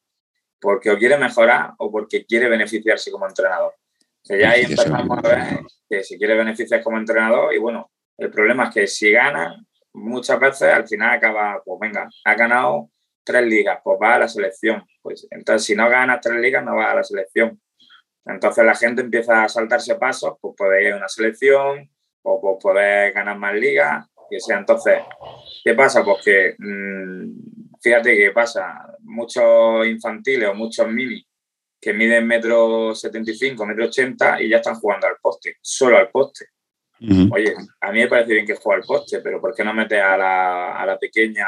[0.59, 3.75] Porque o quiere mejorar o porque quiere beneficiarse como entrenador.
[4.25, 7.91] O sea, ya ahí empezamos a ver que si quiere beneficiar como entrenador y bueno,
[8.17, 12.89] el problema es que si gana, muchas veces al final acaba, pues venga, ha ganado
[13.23, 14.83] tres ligas, pues va a la selección.
[15.03, 17.61] Pues entonces, si no ganas tres ligas, no va a la selección.
[18.25, 21.91] Entonces la gente empieza a saltarse pasos, pues puede ir a una selección
[22.23, 24.57] o pues poder ganar más ligas, que sea.
[24.57, 25.01] Entonces,
[25.63, 26.03] ¿qué pasa?
[26.03, 27.31] Pues que, mmm,
[27.79, 31.23] fíjate qué pasa, muchos infantiles o muchos mini
[31.85, 36.47] que miden metro 75, metro 80 y ya están jugando al poste, solo al poste.
[37.31, 40.01] Oye, a mí me parece bien que juegue al poste, pero ¿por qué no metes
[40.01, 41.47] a la, a la pequeña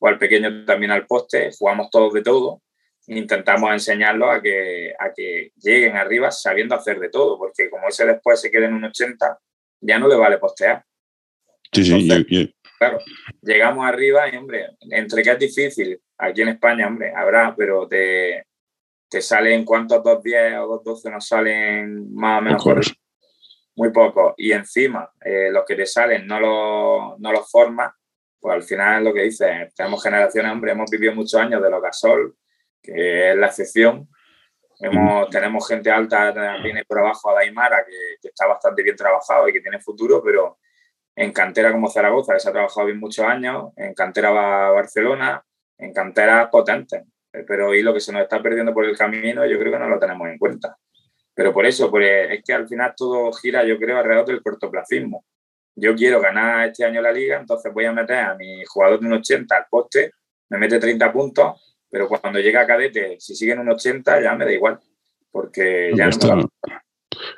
[0.00, 1.50] o al pequeño también al poste?
[1.56, 2.60] Jugamos todos de todo
[3.06, 7.86] e intentamos enseñarlos a que, a que lleguen arriba sabiendo hacer de todo, porque como
[7.86, 9.38] ese después se quede en un 80,
[9.82, 10.84] ya no le vale postear.
[11.72, 12.98] Sí, sí, Claro,
[13.42, 18.47] llegamos arriba y, hombre, entre que es difícil, aquí en España, hombre, habrá, pero te,
[19.08, 22.94] te salen cuántos 2.10 o 2.12 nos salen más o menos
[23.74, 24.34] muy poco.
[24.36, 27.92] Y encima eh, los que te salen no los no los formas
[28.40, 31.70] pues al final es lo que dice tenemos generaciones hombre hemos vivido muchos años de
[31.70, 32.36] los gasol
[32.82, 34.08] que es la excepción.
[34.80, 36.30] Hemos, tenemos gente alta
[36.62, 40.22] viene por abajo a Daimara que, que, está bastante bien trabajado y que tiene futuro
[40.24, 40.58] pero
[41.16, 45.42] en cantera como Zaragoza que se ha trabajado bien muchos años en cantera Barcelona
[45.78, 49.58] en cantera potentes pero y lo que se nos está perdiendo por el camino yo
[49.58, 50.76] creo que no lo tenemos en cuenta.
[51.34, 55.24] Pero por eso, pues es que al final todo gira, yo creo, alrededor del cortoplacismo.
[55.76, 59.06] Yo quiero ganar este año la liga, entonces voy a meter a mi jugador de
[59.06, 60.10] un 80 al poste,
[60.48, 64.44] me mete 30 puntos, pero cuando llega a cadete, si siguen un 80, ya me
[64.44, 64.80] da igual,
[65.30, 66.50] porque ya esto, no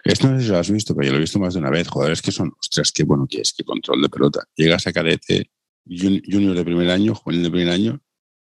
[0.03, 1.68] Esto no sé si lo has visto, pero yo lo he visto más de una
[1.68, 1.87] vez.
[1.87, 4.44] Jugadores que son, ostras, qué bueno que es, qué control de pelota.
[4.55, 5.50] Llegas a cadete,
[5.87, 8.00] junior de primer año, juvenil de primer año,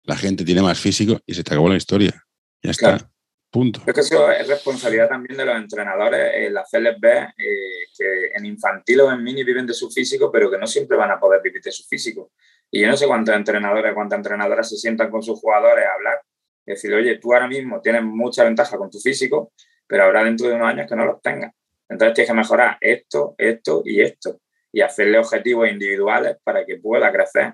[0.05, 2.13] la gente tiene más físico y se te acabó la historia.
[2.61, 3.09] Ya está.
[3.49, 3.81] Punto.
[3.85, 8.45] Es que eso es responsabilidad también de los entrenadores el hacerles ver eh, que en
[8.45, 11.41] infantil o en mini viven de su físico, pero que no siempre van a poder
[11.41, 12.31] vivir de su físico.
[12.69, 16.19] Y yo no sé cuántos entrenadores, cuántas entrenadoras se sientan con sus jugadores a hablar.
[16.65, 19.53] Y decir, oye, tú ahora mismo tienes mucha ventaja con tu físico,
[19.87, 21.53] pero habrá dentro de unos años que no los tengas.
[21.87, 24.41] Entonces tienes que mejorar esto, esto y esto.
[24.73, 27.53] Y hacerle objetivos individuales para que pueda crecer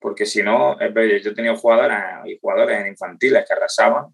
[0.00, 4.06] porque si no, yo he tenido jugadores y jugadores en infantiles que arrasaban,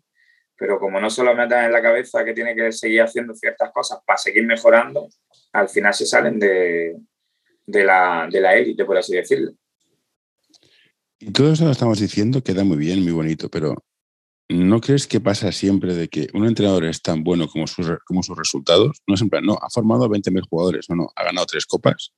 [0.57, 3.71] pero como no se lo meten en la cabeza que tiene que seguir haciendo ciertas
[3.73, 5.09] cosas para seguir mejorando,
[5.53, 6.97] al final se salen de,
[7.67, 9.53] de la, de la élite, por así decirlo.
[11.19, 13.85] Y todo eso lo estamos diciendo queda muy bien, muy bonito, pero
[14.49, 18.23] ¿no crees que pasa siempre de que un entrenador es tan bueno como sus, como
[18.23, 19.03] sus resultados?
[19.07, 22.13] No es no, ha formado 20.000 jugadores, no, no, ha ganado tres copas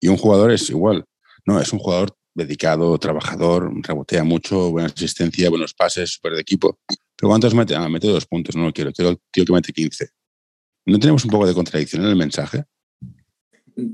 [0.00, 1.04] y un jugador es igual.
[1.46, 6.78] No, es un jugador dedicado, trabajador, rebotea mucho, buena asistencia, buenos pases, super de equipo.
[7.16, 7.74] Pero ¿cuántos mete?
[7.76, 10.08] Ah, mete dos puntos, no lo quiero, quiero tío que mete 15.
[10.86, 12.64] ¿No tenemos un poco de contradicción en el mensaje?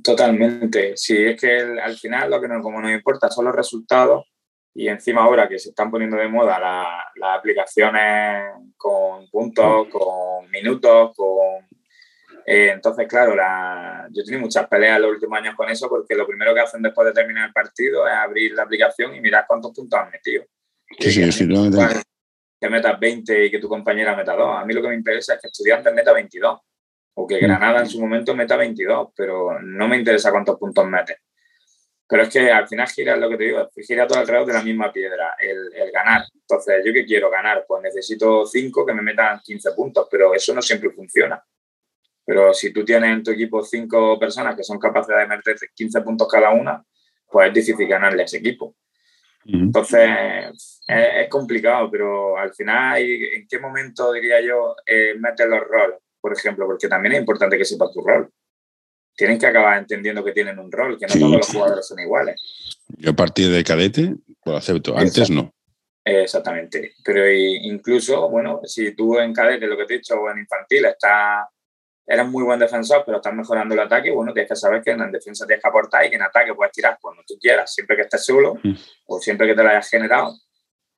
[0.02, 0.96] Totalmente.
[0.96, 4.24] Sí, es que al final lo que nos, como nos importa son los resultados
[4.74, 6.58] y encima ahora que se están poniendo de moda
[7.14, 11.66] las aplicaciones con puntos, con minutos, con
[12.48, 13.34] eh, entonces, claro,
[14.12, 16.80] yo he tenido muchas peleas los últimos años con eso porque lo primero que hacen
[16.80, 20.44] después de terminar el partido es abrir la aplicación y mirar cuántos puntos han metido.
[21.00, 21.48] Sí, sí, sí,
[22.58, 24.58] que metas 20 y que tu compañera meta 2.
[24.58, 26.60] A mí lo que me interesa es que Estudiantes meta 22
[27.14, 27.40] o que.
[27.40, 31.18] Granada en su momento meta 22, pero no me interesa cuántos puntos mete.
[32.08, 34.62] Pero es que al final gira lo que te digo, gira todo alrededor de la
[34.62, 36.22] misma piedra, el, el ganar.
[36.32, 37.64] Entonces, ¿yo qué quiero ganar?
[37.66, 41.42] Pues necesito 5 que me metan 15 puntos, pero eso no siempre funciona.
[42.26, 46.00] Pero si tú tienes en tu equipo cinco personas que son capaces de meter 15
[46.00, 46.84] puntos cada una,
[47.30, 48.74] pues es difícil ganarle a ese equipo.
[49.44, 55.98] Entonces, es, complicado, pero al final, ¿en qué momento diría yo eh, meter los roles,
[56.20, 56.66] por ejemplo?
[56.66, 58.28] Porque también es importante que sepas tu rol.
[59.14, 62.42] Tienen que acabar entendiendo que tienen un rol, que no todos los jugadores son iguales.
[62.88, 65.54] Yo a partir de cadete lo acepto, antes no.
[66.04, 66.94] Exactamente.
[67.04, 70.86] Pero incluso, bueno, si tú en cadete, lo que te he dicho, o en infantil,
[70.86, 71.46] estás
[72.06, 75.10] eres muy buen defensor, pero estás mejorando el ataque, bueno, tienes que saber que en
[75.10, 78.02] defensa tienes que aportar y que en ataque puedes tirar cuando tú quieras, siempre que
[78.02, 78.74] estés solo mm.
[79.06, 80.34] o siempre que te lo hayas generado,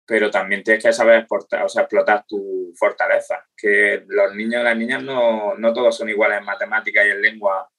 [0.06, 4.64] pero también tienes que saber exportar, o sea, explotar tu fortaleza, que los niños y
[4.64, 7.70] las niñas no, no todos son iguales en matemáticas y en lengua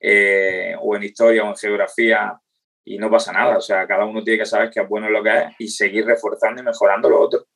[0.00, 2.36] eh, o en historia o en geografía
[2.84, 5.22] y no pasa nada, o sea, cada uno tiene que saber que es bueno lo
[5.22, 7.46] que es y seguir reforzando y mejorando lo otro.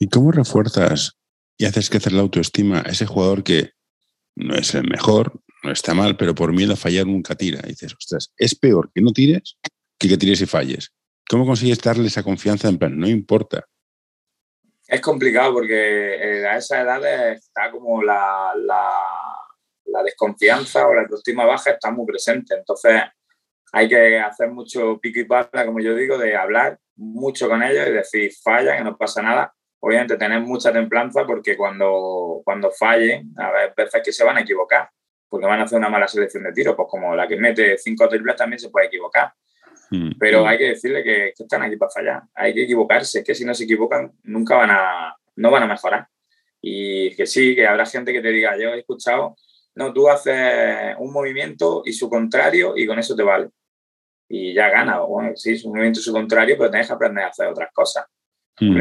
[0.00, 1.16] ¿Y cómo refuerzas
[1.56, 3.72] y haces crecer la autoestima a ese jugador que
[4.36, 7.60] no es el mejor, no está mal, pero por miedo a fallar nunca tira?
[7.64, 9.58] Y dices, ostras, es peor que no tires
[9.98, 10.92] que que tires y falles.
[11.28, 13.64] ¿Cómo consigues darle esa confianza en plan, no importa?
[14.88, 21.44] Es complicado porque eh, a esa edad está como la, la, desconfianza o la autoestima
[21.44, 22.56] baja está muy presente.
[22.56, 23.02] Entonces
[23.72, 27.86] hay que hacer mucho pico y pala, como yo digo, de hablar mucho con ellos
[27.86, 29.54] y decir, falla, que no pasa nada.
[29.80, 34.90] Obviamente tener mucha templanza porque cuando, cuando fallen, a veces que se van a equivocar,
[35.28, 38.08] porque van a hacer una mala selección de tiros, pues como la que mete cinco
[38.08, 39.32] triples también se puede equivocar.
[39.90, 40.12] Mm.
[40.18, 42.22] Pero hay que decirle que, están aquí para fallar.
[42.34, 46.08] Hay que equivocarse, que si no se equivocan nunca van a, no van a mejorar.
[46.60, 49.34] Y que sí, que habrá gente que te diga, yo he escuchado,
[49.74, 53.48] no, tú haces un movimiento y su contrario y con eso te vale.
[54.28, 55.00] Y ya gana.
[55.00, 57.72] Bueno, sí, es un movimiento y su contrario, pero tienes que aprender a hacer otras
[57.72, 58.04] cosas.
[58.60, 58.76] Mm.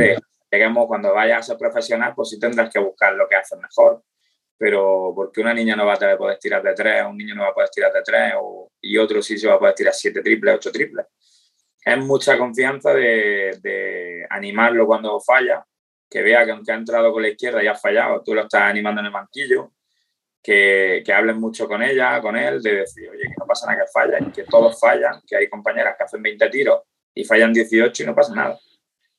[0.51, 4.03] Lleguemos cuando vayas a ser profesional, pues sí tendrás que buscar lo que haces mejor
[4.59, 7.47] pero porque una niña no va a poder tirar de tres, un niño no va
[7.47, 8.33] a poder tirar de tres,
[8.81, 11.05] y otro sí se va a poder tirar siete triples, ocho triples.
[11.83, 15.65] Es mucha confianza de, animarlo cuando falla,
[16.09, 18.63] que vea que aunque ha entrado con la izquierda y ha fallado, tú lo estás
[18.63, 19.71] animando en el banquillo,
[20.43, 23.85] que, que hablen mucho con ella, con él, de decir, oye, que no pasa nada
[23.85, 26.81] que falla, que todos fallan, que hay compañeras que hacen 20 tiros
[27.15, 28.59] y fallan 18 y no pasa nada.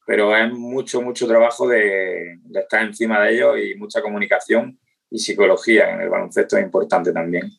[0.06, 4.78] Pero es mucho, mucho trabajo de, de estar encima de ellos y mucha comunicación
[5.10, 7.50] y psicología en el baloncesto es importante también.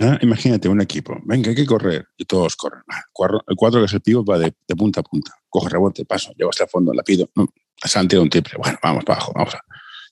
[0.00, 2.82] Ah, imagínate un equipo, venga, hay que correr y todos corren.
[2.88, 6.50] El cuatro, que es el pívot va de, punta a punta, coge rebote, paso, llego
[6.50, 9.60] hasta el fondo, la pido, han tirado un triple, bueno, vamos para abajo, vamos a.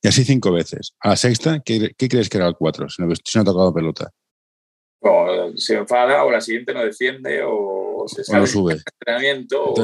[0.03, 0.95] Y así cinco veces.
[1.01, 2.89] A la sexta, ¿qué, crees que era el cuatro?
[2.89, 4.11] Si no, ha tocado pelota.
[5.01, 8.75] O se enfada o la siguiente no defiende o se sale sube.
[8.75, 9.75] entrenamiento.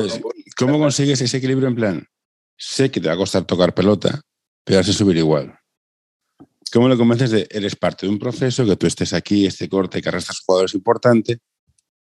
[0.57, 2.07] ¿cómo consigues ese equilibrio en plan?
[2.57, 4.21] Sé que te va a costar tocar pelota,
[4.65, 5.59] pero vas a subir igual.
[6.73, 10.01] ¿Cómo lo convences de eres parte de un proceso, que tú estés aquí, este corte,
[10.01, 11.39] que arrastras jugadores importante?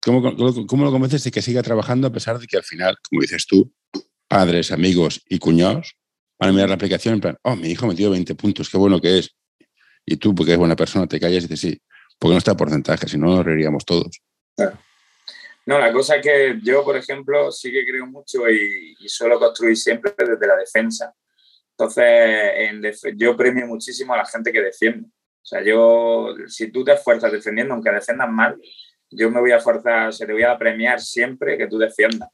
[0.02, 0.22] ¿Cómo,
[0.66, 3.46] ¿Cómo, lo convences de que siga trabajando a pesar de que al final, como dices
[3.46, 3.72] tú,
[4.28, 5.96] padres, amigos y cuñados
[6.38, 8.76] van a mirar la aplicación en plan, oh, mi hijo ha metido 20 puntos, qué
[8.76, 9.36] bueno que es.
[10.04, 11.82] Y tú, porque es buena persona, te callas y dices, sí,
[12.18, 14.20] porque no está porcentaje, si no nos reiríamos todos.
[15.66, 19.38] No, la cosa es que yo, por ejemplo, sí que creo mucho y, y suelo
[19.38, 21.14] construir siempre desde la defensa.
[21.78, 25.08] Entonces, yo premio muchísimo a la gente que defiende.
[25.08, 28.58] O sea, yo, si tú te esfuerzas defendiendo, aunque defiendas mal,
[29.10, 32.30] yo me voy a forzar, se te voy a premiar siempre que tú defiendas.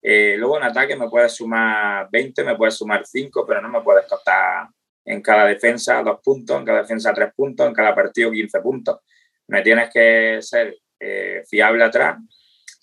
[0.00, 3.82] Eh, luego en ataque me puedes sumar 20, me puedes sumar 5, pero no me
[3.82, 4.68] puedes costar
[5.04, 9.00] en cada defensa dos puntos, en cada defensa tres puntos, en cada partido 15 puntos.
[9.48, 12.18] Me tienes que ser eh, fiable atrás.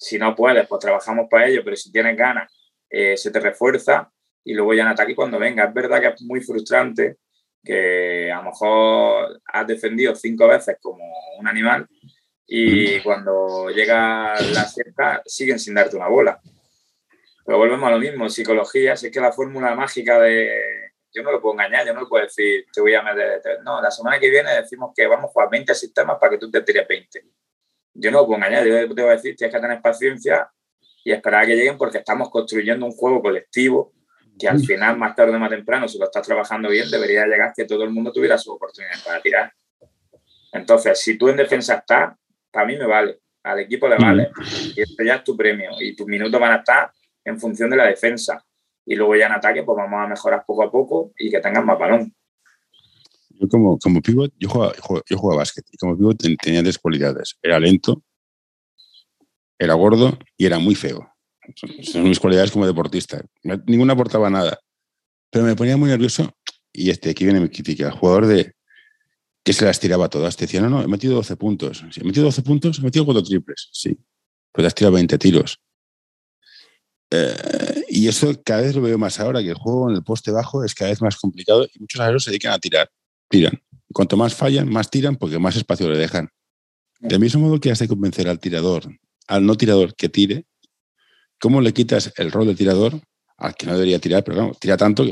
[0.02, 2.52] Si no puedes, pues trabajamos para ello, pero si tienes ganas,
[2.90, 4.12] eh, se te refuerza
[4.44, 5.66] y luego ya en ataque cuando venga.
[5.66, 7.18] Es verdad que es muy frustrante
[7.64, 11.06] que a lo mejor has defendido cinco veces como
[11.38, 11.88] un animal
[12.48, 16.42] y cuando llega la cerca siguen sin darte una bola.
[17.46, 20.50] Pero volvemos a lo mismo, psicología, si es que la fórmula mágica de...
[21.14, 23.60] Yo no lo puedo engañar, yo no lo puedo decir, te voy a meter...
[23.64, 26.50] No, la semana que viene decimos que vamos a jugar 20 sistemas para que tú
[26.50, 27.24] te tires 20.
[27.94, 30.50] Yo no lo puedo engañar, yo te voy a decir, tienes que tener paciencia
[31.04, 33.94] y esperar a que lleguen porque estamos construyendo un juego colectivo
[34.40, 37.54] que al final, más tarde o más temprano, si lo estás trabajando bien, debería llegar
[37.56, 39.54] que todo el mundo tuviera su oportunidad para tirar.
[40.52, 42.16] Entonces, si tú en defensa estás,
[42.50, 44.32] para mí me vale, al equipo le vale,
[44.76, 46.92] y este ya es tu premio, y tus minutos van a estar
[47.24, 48.44] en función de la defensa.
[48.86, 51.64] Y luego ya en ataque, pues vamos a mejorar poco a poco y que tengas
[51.64, 52.14] más balón.
[53.42, 54.74] Yo como, como pivot, yo jugaba,
[55.10, 57.38] yo jugaba básquet, y como pivot tenía tres cualidades.
[57.42, 58.04] Era lento,
[59.58, 61.08] era gordo y era muy feo.
[61.82, 63.26] Son, mis cualidades como deportista.
[63.66, 64.60] Ninguna aportaba nada.
[65.32, 66.32] Pero me ponía muy nervioso.
[66.72, 67.88] Y este, aquí viene mi crítica.
[67.88, 68.54] El jugador de
[69.44, 70.38] que se las tiraba todas.
[70.38, 71.84] Te decía, no, no, he metido 12 puntos.
[71.92, 73.70] Si he metido 12 puntos, he metido cuatro triples.
[73.72, 73.98] Sí.
[74.52, 75.60] Pues has tirado 20 tiros.
[77.10, 80.32] Eh, y eso cada vez lo veo más ahora, que el juego en el poste
[80.32, 82.90] bajo es cada vez más complicado y muchos aleros se dedican a tirar.
[83.32, 83.60] Tiran.
[83.92, 86.30] Cuanto más fallan, más tiran porque más espacio le dejan.
[87.00, 88.84] Del mismo modo que has de convencer al tirador,
[89.28, 90.46] al no tirador que tire,
[91.42, 93.02] ¿Cómo le quitas el rol de tirador
[93.38, 94.24] al que no debería tirar?
[94.24, 95.04] Pero no, tira tanto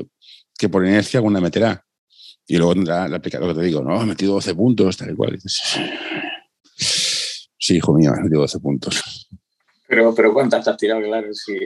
[0.55, 1.83] que, por inercia alguna meterá.
[2.45, 5.15] Y luego tendrá la aplicación que te digo, no, he metido 12 puntos, tal y
[5.15, 5.39] cual.
[6.77, 9.27] sí, hijo mío, he metido 12 puntos.
[9.87, 11.01] Pero, pero ¿cuántas has tirado?
[11.01, 11.57] Claro, sí.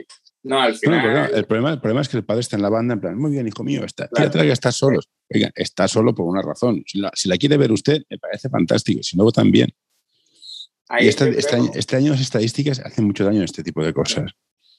[0.44, 1.30] No, al final.
[1.32, 3.32] el, problema, el problema es que el padre está en la banda, en plan, muy
[3.32, 4.30] bien, hijo mío, está, claro.
[4.30, 5.00] que estás solo.
[5.32, 6.84] Oiga, está solo por una razón.
[6.86, 9.02] Si la, si la, quiere ver usted, me parece fantástico.
[9.02, 9.70] Si no, también.
[11.00, 13.94] y este, este, año, este año las estadísticas hacen mucho daño en este tipo de
[13.94, 14.32] cosas.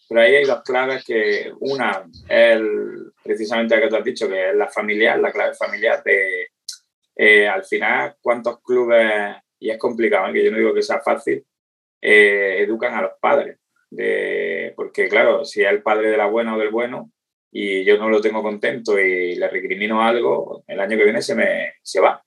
[0.08, 2.62] Pero ahí hay dos claves que una es
[3.24, 6.50] precisamente lo que tú has dicho, que es la familiar, la clave familiar de,
[7.16, 10.34] eh, al final, cuántos clubes, y es complicado, ¿eh?
[10.34, 11.44] que yo no digo que sea fácil,
[12.02, 13.58] eh, educan a los padres.
[13.96, 17.12] De, porque claro, si es el padre de la buena o del bueno
[17.50, 21.36] y yo no lo tengo contento y le recrimino algo, el año que viene se
[21.36, 22.22] me se va.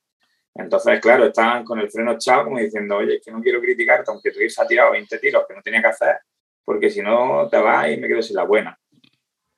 [0.55, 4.11] Entonces, claro, están con el freno echado como diciendo, oye, es que no quiero criticarte,
[4.11, 6.17] aunque tu hija ha tirado 20 tiros que no tenía que hacer,
[6.65, 8.79] porque si no te vas y me quedo sin la buena.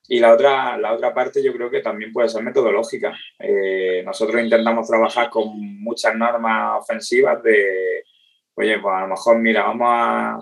[0.08, 3.16] Y la otra, la otra parte yo creo que también puede ser metodológica.
[3.38, 5.48] Eh, nosotros intentamos trabajar con
[5.80, 8.02] muchas normas ofensivas de,
[8.54, 10.38] oye, pues a lo mejor, mira, vamos a,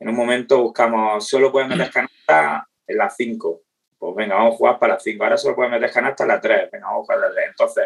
[0.00, 3.60] en un momento buscamos, solo puedes meter canasta en las 5.
[3.98, 5.22] Pues venga, vamos a jugar para las 5.
[5.22, 6.70] Ahora solo puedes meter canasta en las 3.
[6.72, 7.46] Venga, vamos a jugar las 3.
[7.50, 7.84] Entonces,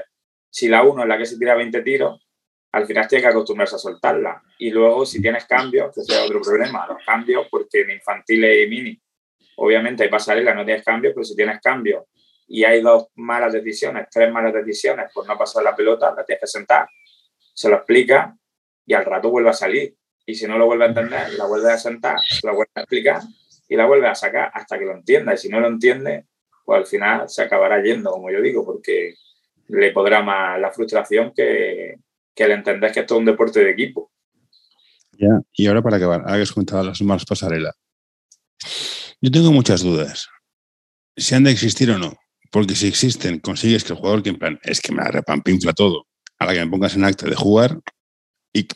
[0.48, 2.24] si la 1 es la que se tira 20 tiros,
[2.72, 4.42] al final tienes que acostumbrarse a soltarla.
[4.58, 8.70] Y luego, si tienes cambios, que sea otro problema, los cambios, porque en infantiles y
[8.70, 9.00] mini
[9.56, 12.04] Obviamente hay pasarela, no tienes cambios, pero si tienes cambios
[12.46, 16.40] y hay dos malas decisiones, tres malas decisiones por no pasar la pelota, la tienes
[16.40, 16.88] que sentar,
[17.54, 18.36] se lo explica
[18.86, 19.94] y al rato vuelve a salir.
[20.26, 22.80] Y si no lo vuelve a entender, la vuelve a sentar, se lo vuelve a
[22.80, 23.22] explicar
[23.68, 25.34] y la vuelve a sacar hasta que lo entienda.
[25.34, 26.26] Y si no lo entiende,
[26.64, 29.14] pues al final se acabará yendo, como yo digo, porque
[29.68, 31.96] le podrá más la frustración que,
[32.34, 34.10] que el entender que esto es un deporte de equipo.
[35.18, 37.74] Ya, y ahora para acabar, has contado las malas pasarelas.
[39.20, 40.28] Yo tengo muchas dudas.
[41.16, 42.14] Si han de existir o no.
[42.50, 45.72] Porque si existen, consigues que el jugador que en plan es que me la repampinfla
[45.72, 46.06] todo,
[46.38, 47.80] a la que me pongas en acta de jugar
[48.54, 48.68] y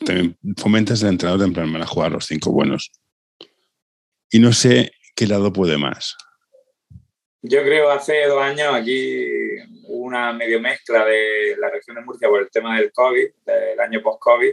[0.56, 2.90] fomentas el entrenador de en plan, van a jugar los cinco buenos.
[4.30, 6.16] Y no sé qué lado puede más.
[7.40, 9.24] Yo creo hace dos años aquí
[9.84, 13.80] hubo una medio mezcla de la región de Murcia por el tema del COVID, del
[13.80, 14.50] año post-COVID,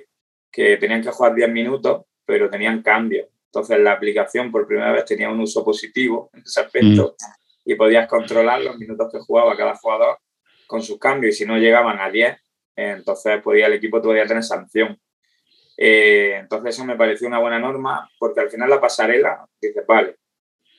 [0.52, 3.28] que tenían que jugar 10 minutos, pero tenían cambios.
[3.48, 7.72] Entonces la aplicación por primera vez tenía un uso positivo en ese aspecto mm.
[7.72, 10.20] y podías controlar los minutos que jugaba cada jugador
[10.68, 12.38] con sus cambios y si no llegaban a 10,
[12.76, 15.00] entonces podía, el equipo podía tener sanción.
[15.78, 20.18] Eh, entonces eso me pareció una buena norma porque al final la pasarela dice, vale,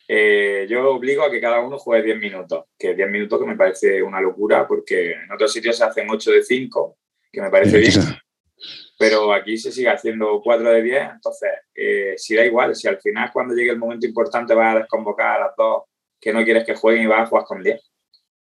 [0.08, 3.56] eh, yo obligo a que cada uno juegue 10 minutos, que 10 minutos que me
[3.56, 6.96] parece una locura porque en otros sitios se hacen 8 de 5,
[7.30, 7.92] que me parece bien
[8.98, 12.98] pero aquí se sigue haciendo 4 de 10, entonces, eh, si da igual, si al
[13.00, 15.84] final cuando llegue el momento importante vas a desconvocar a las dos
[16.20, 17.80] que no quieres que jueguen y vas a jugar con 10.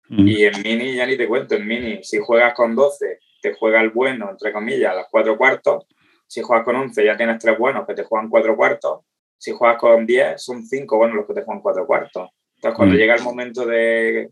[0.10, 0.28] Mm.
[0.28, 3.82] Y en mini ya ni te cuento, en mini, si juegas con 12, te juega
[3.82, 5.86] el bueno, entre comillas, a las 4 cuartos,
[6.28, 9.02] si juegas con 11 ya tienes 3 buenos que te juegan 4 cuartos,
[9.38, 12.30] si juegas con 10 son 5 buenos los que te juegan 4 cuartos.
[12.56, 12.98] Entonces, cuando mm.
[12.98, 14.32] llega el momento de,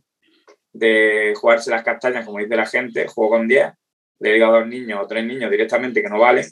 [0.73, 3.71] de jugarse las castañas, como dice la gente, juego con 10
[4.19, 6.45] le digo a dos niños o tres niños directamente que no valen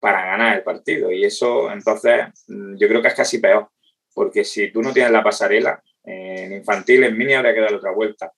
[0.00, 1.10] para ganar el partido.
[1.10, 3.68] Y eso, entonces, mm, yo creo que es casi peor,
[4.14, 7.92] porque si tú no tienes la pasarela, en infantil, en mini habría que dar otra
[7.92, 8.32] vuelta.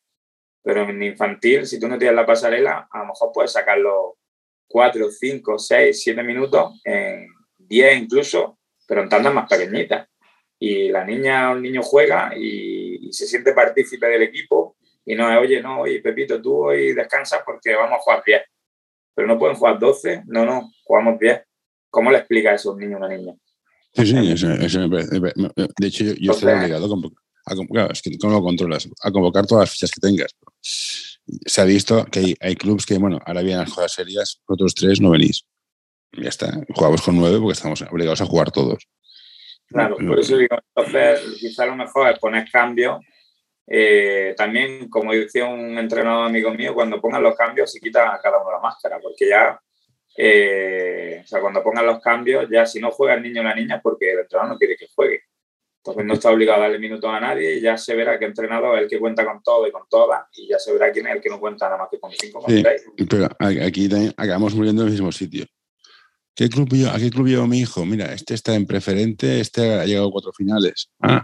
[0.62, 4.16] Pero en infantil, si tú no tienes la pasarela, a lo mejor puedes sacarlo
[4.69, 10.09] cuatro, cinco, seis, siete minutos, en diez incluso, pero en tandas más pequeñitas.
[10.61, 15.14] Y la niña o el niño juega y, y se siente partícipe del equipo y
[15.14, 18.43] no es, oye, no, oye, Pepito, tú hoy descansas porque vamos a jugar 10
[19.19, 21.43] pero no pueden jugar 12, no, no, jugamos 10.
[21.91, 23.35] ¿Cómo le explica eso a un niño o una niña?
[23.93, 25.19] Sí, sí, eso, me parece.
[25.19, 27.19] De hecho, yo, estoy obligado a convocar.
[27.69, 28.89] claro, es que ¿cómo lo controlas?
[29.03, 30.33] A convocar todas las fichas que tengas.
[31.47, 34.74] Se ha visto que hay, hay clubes que, bueno, ahora vienen las jugadas serias, otros
[34.74, 35.47] tres no venís.
[36.12, 38.89] Ya está, jugamos con nueve porque estamos obligados a jugar todos.
[39.66, 43.01] Claro, por eso digo, entonces quizá lo mejor es poner cambios
[43.70, 48.20] eh, también, como decía un entrenador amigo mío, cuando pongan los cambios se quita a
[48.20, 49.61] cada uno la máscara, porque ya,
[50.16, 53.55] eh, o sea, cuando pongan los cambios, ya si no juega el niño o la
[53.55, 55.24] niña porque el entrenador no quiere que juegue.
[55.79, 58.76] Entonces no está obligado a darle minutos a nadie y ya se verá qué entrenador
[58.76, 61.14] es el que cuenta con todo y con todas y ya se verá quién es
[61.16, 62.64] el que no cuenta nada más que con cinco o seis.
[63.09, 65.47] Pero aquí también acabamos muriendo en el mismo sitio.
[66.35, 67.85] ¿Qué club ¿A qué club lleva mi hijo?
[67.85, 70.91] Mira, este está en preferente, este ha llegado a cuatro finales.
[71.01, 71.22] Ah,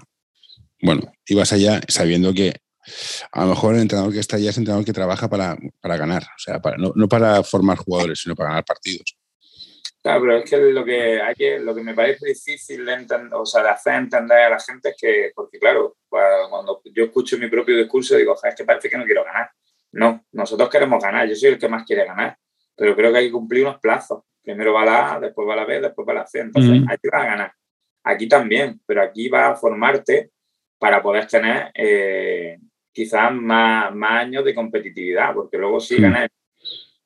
[0.83, 2.55] bueno, ibas allá sabiendo que
[3.33, 6.25] a lo mejor el entrenador que está allá es el entrenador que trabaja para, ganar,
[6.25, 9.17] o sea, no, para formar jugadores, sino para ganar partidos.
[10.05, 13.33] Claro, pero es que lo que hay que, lo que me parece difícil de, entender,
[13.33, 17.39] o sea, de hacer entender a la gente es que, porque claro, cuando yo escucho
[17.39, 19.51] mi propio discurso digo, es que parece que no quiero ganar.
[19.93, 22.37] No, nosotros queremos ganar, yo soy el que más quiere ganar,
[22.77, 24.25] pero creo que hay que cumplir unos plazos.
[24.43, 26.41] Primero va la A, después va la B, después va la C.
[26.41, 27.53] Entonces, aquí vas a ganar.
[28.03, 30.33] Aquí también, pero aquí va a formarte
[30.79, 32.59] para poder tener eh,
[32.93, 36.29] quizás más, más, años de competitividad, porque luego sí gané.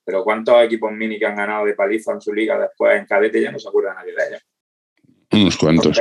[0.09, 3.43] Pero ¿cuántos equipos mini que han ganado de paliza en su liga después en cadete
[3.43, 4.43] ya no se acuerda nadie de ellos?
[5.33, 6.01] Unos cuantos.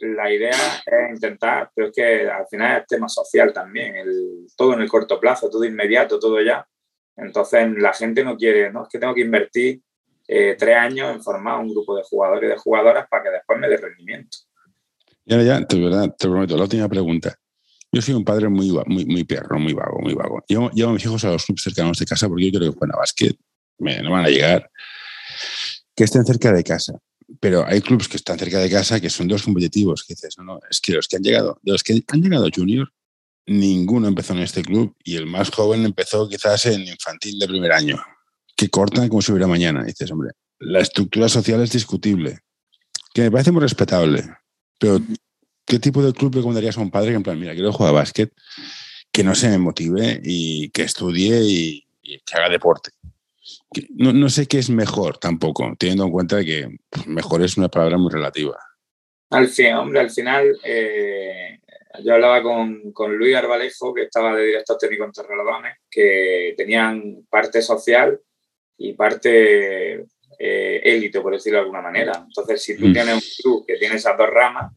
[0.00, 4.74] la idea es intentar, pero es que al final es tema social también, el, todo
[4.74, 6.66] en el corto plazo, todo inmediato, todo ya.
[7.16, 9.80] Entonces la gente no quiere, no, es que tengo que invertir
[10.26, 13.56] eh, tres años en formar un grupo de jugadores y de jugadoras para que después
[13.60, 14.36] me dé rendimiento.
[15.26, 17.38] Ya, ya, te, verdad, te prometo, la última pregunta.
[17.94, 20.42] Yo soy un padre muy, muy, muy perro, muy vago, muy vago.
[20.48, 22.78] Llevo, llevo a mis hijos a los clubes cercanos de casa porque yo creo que
[22.78, 23.36] juegan a básquet,
[23.78, 24.68] me, no van a llegar,
[25.94, 26.98] que estén cerca de casa.
[27.38, 30.04] Pero hay clubes que están cerca de casa que son dos competitivos.
[30.08, 32.92] Dices, no, es que los que han llegado, de los que han llegado junior,
[33.46, 37.72] ninguno empezó en este club y el más joven empezó quizás en infantil de primer
[37.72, 38.02] año,
[38.56, 39.84] que cortan como si hubiera mañana.
[39.84, 42.40] Dices, hombre, la estructura social es discutible,
[43.12, 44.24] que me parece muy respetable,
[44.80, 45.00] pero
[45.64, 47.98] ¿qué tipo de club recomendarías a un padre que en plan, mira, quiero jugar a
[47.98, 48.32] básquet,
[49.10, 52.90] que no se me motive y que estudie y, que haga deporte?
[53.90, 57.68] no, no, sé qué es mejor tampoco, teniendo en cuenta que pues, mejor es una
[57.68, 58.56] palabra muy relativa.
[59.30, 61.58] Al fin, hombre, al final eh,
[62.02, 67.26] yo hablaba con, con, Luis Arbalejo, que estaba de director técnico en Torrelodones, que tenían
[67.28, 68.20] parte social
[68.76, 70.06] y parte
[70.38, 72.24] eh, élite, por decirlo de alguna manera.
[72.26, 72.92] Entonces, si tú mm.
[72.92, 74.72] tienes un club que tiene esas dos ramas,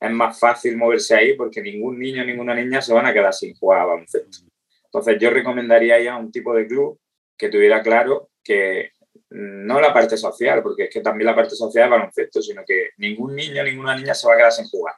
[0.00, 3.54] es más fácil moverse ahí porque ningún niño, ninguna niña se van a quedar sin
[3.54, 4.38] jugar a baloncesto.
[4.84, 6.98] Entonces, yo recomendaría ya un tipo de club
[7.36, 8.92] que tuviera claro que
[9.30, 12.90] no la parte social, porque es que también la parte social es baloncesto, sino que
[12.96, 14.94] ningún niño, ninguna niña se va a quedar sin jugar.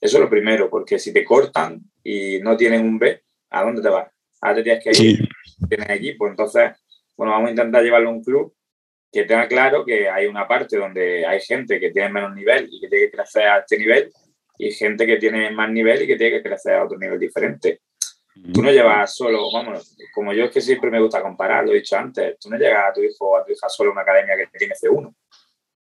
[0.00, 3.82] Eso es lo primero, porque si te cortan y no tienen un B, ¿a dónde
[3.82, 4.10] te vas?
[4.40, 5.28] Ahora te tienes que ir,
[5.68, 6.26] tienes equipo.
[6.26, 6.72] Entonces,
[7.16, 8.54] bueno, vamos a intentar llevarlo a un club
[9.14, 12.80] que tenga claro que hay una parte donde hay gente que tiene menos nivel y
[12.80, 14.12] que tiene que crecer a este nivel
[14.58, 17.80] y gente que tiene más nivel y que tiene que crecer a otro nivel diferente.
[18.52, 21.76] Tú no llevas solo, vamos, como yo es que siempre me gusta comparar, lo he
[21.76, 24.02] dicho antes, tú no llegas a tu hijo o a tu hija solo a una
[24.02, 25.14] academia que tiene C1.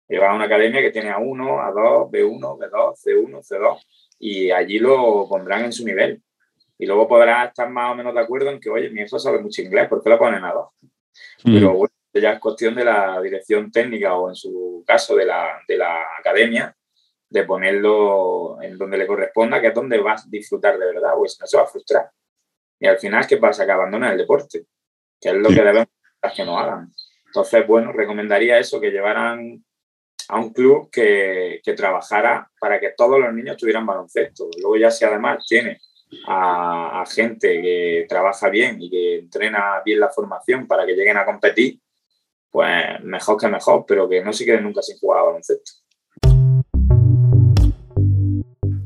[0.09, 3.79] Llevas a una academia que tiene A1, A2, B1, B2, C1, C2
[4.21, 6.23] y allí lo pondrán en su nivel.
[6.79, 9.41] Y luego podrás estar más o menos de acuerdo en que, oye, mi hijo sabe
[9.41, 10.69] mucho inglés, ¿por qué lo ponen a 2?
[11.45, 15.61] Pero bueno, ya es cuestión de la dirección técnica o en su caso de la,
[15.67, 16.75] de la academia,
[17.31, 21.39] de ponerlo en donde le corresponda, que es donde vas a disfrutar de verdad, pues
[21.41, 22.11] no se va a frustrar.
[22.81, 23.67] Y al final, ¿qué pasa?
[23.67, 24.65] Que abandona el deporte,
[25.21, 25.89] que es lo que debemos
[26.35, 26.91] que no hagan.
[27.27, 29.65] Entonces, bueno, recomendaría eso, que llevaran
[30.29, 34.49] a un club que, que, trabajara para que todos los niños tuvieran baloncesto.
[34.61, 35.79] Luego ya si además tiene
[36.27, 41.17] a, a, gente que trabaja bien y que entrena bien la formación para que lleguen
[41.17, 41.79] a competir,
[42.51, 45.73] pues mejor que mejor, pero que no se quede nunca sin jugar a baloncesto.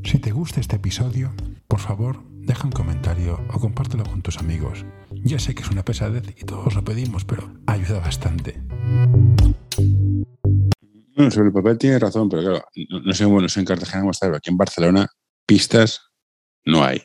[0.03, 1.33] Si te gusta este episodio,
[1.67, 4.85] por favor, deja un comentario o compártelo con tus amigos.
[5.11, 8.61] Ya sé que es una pesadez y todos lo pedimos, pero ayuda bastante.
[11.15, 14.35] Bueno, sobre el papel tiene razón, pero claro, no, sé, bueno, sé en Cartagena pero
[14.35, 15.07] aquí en Barcelona
[15.45, 16.01] pistas
[16.65, 17.01] no hay.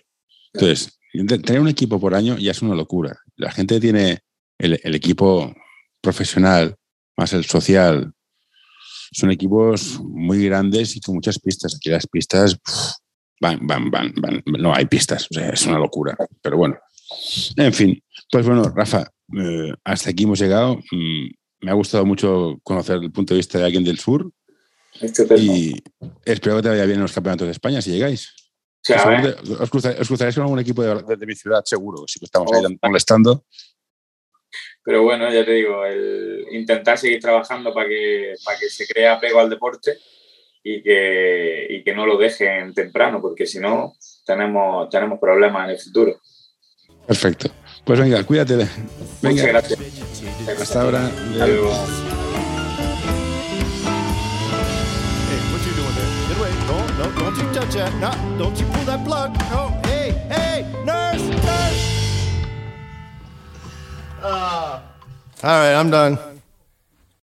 [0.54, 0.98] Entonces,
[1.44, 3.18] tener un equipo por año ya es una locura.
[3.36, 4.18] La gente tiene
[4.58, 5.54] el equipo
[6.08, 6.74] profesional
[7.18, 8.12] más el social,
[9.12, 11.74] son equipos muy grandes y con muchas pistas.
[11.76, 12.58] Aquí las pistas
[13.40, 16.16] van, van, van, van, no hay pistas, o sea, es una locura.
[16.40, 16.78] Pero bueno,
[17.56, 19.06] en fin, pues bueno, Rafa,
[19.36, 20.76] eh, hasta aquí hemos llegado.
[20.90, 21.28] Mm,
[21.60, 24.30] me ha gustado mucho conocer el punto de vista de alguien del sur.
[25.36, 25.74] Y
[26.24, 28.34] espero que te vaya bien en los campeonatos de España si llegáis.
[29.60, 33.44] os, cruzaréis con algún equipo de, de, mi ciudad, seguro, si estamos ahí molestando.
[34.88, 39.12] Pero bueno, ya te digo, el intentar seguir trabajando para que, para que se crea
[39.12, 39.98] apego al deporte
[40.62, 43.92] y que, y que no lo dejen temprano, porque si no,
[44.24, 46.18] tenemos, tenemos problemas en el futuro.
[47.06, 47.50] Perfecto.
[47.84, 48.56] Pues venga, cuídate.
[48.56, 48.70] Venga.
[49.20, 49.78] Muchas gracias.
[50.58, 51.04] Hasta ahora.
[51.04, 51.70] Hasta luego.
[57.18, 57.92] don't you touch that.
[58.00, 59.36] No, don't you pull that plug.
[59.50, 61.97] No, hey, hey, nurse, nurse.
[64.20, 64.80] Uh,
[65.44, 66.27] all right, I'm done.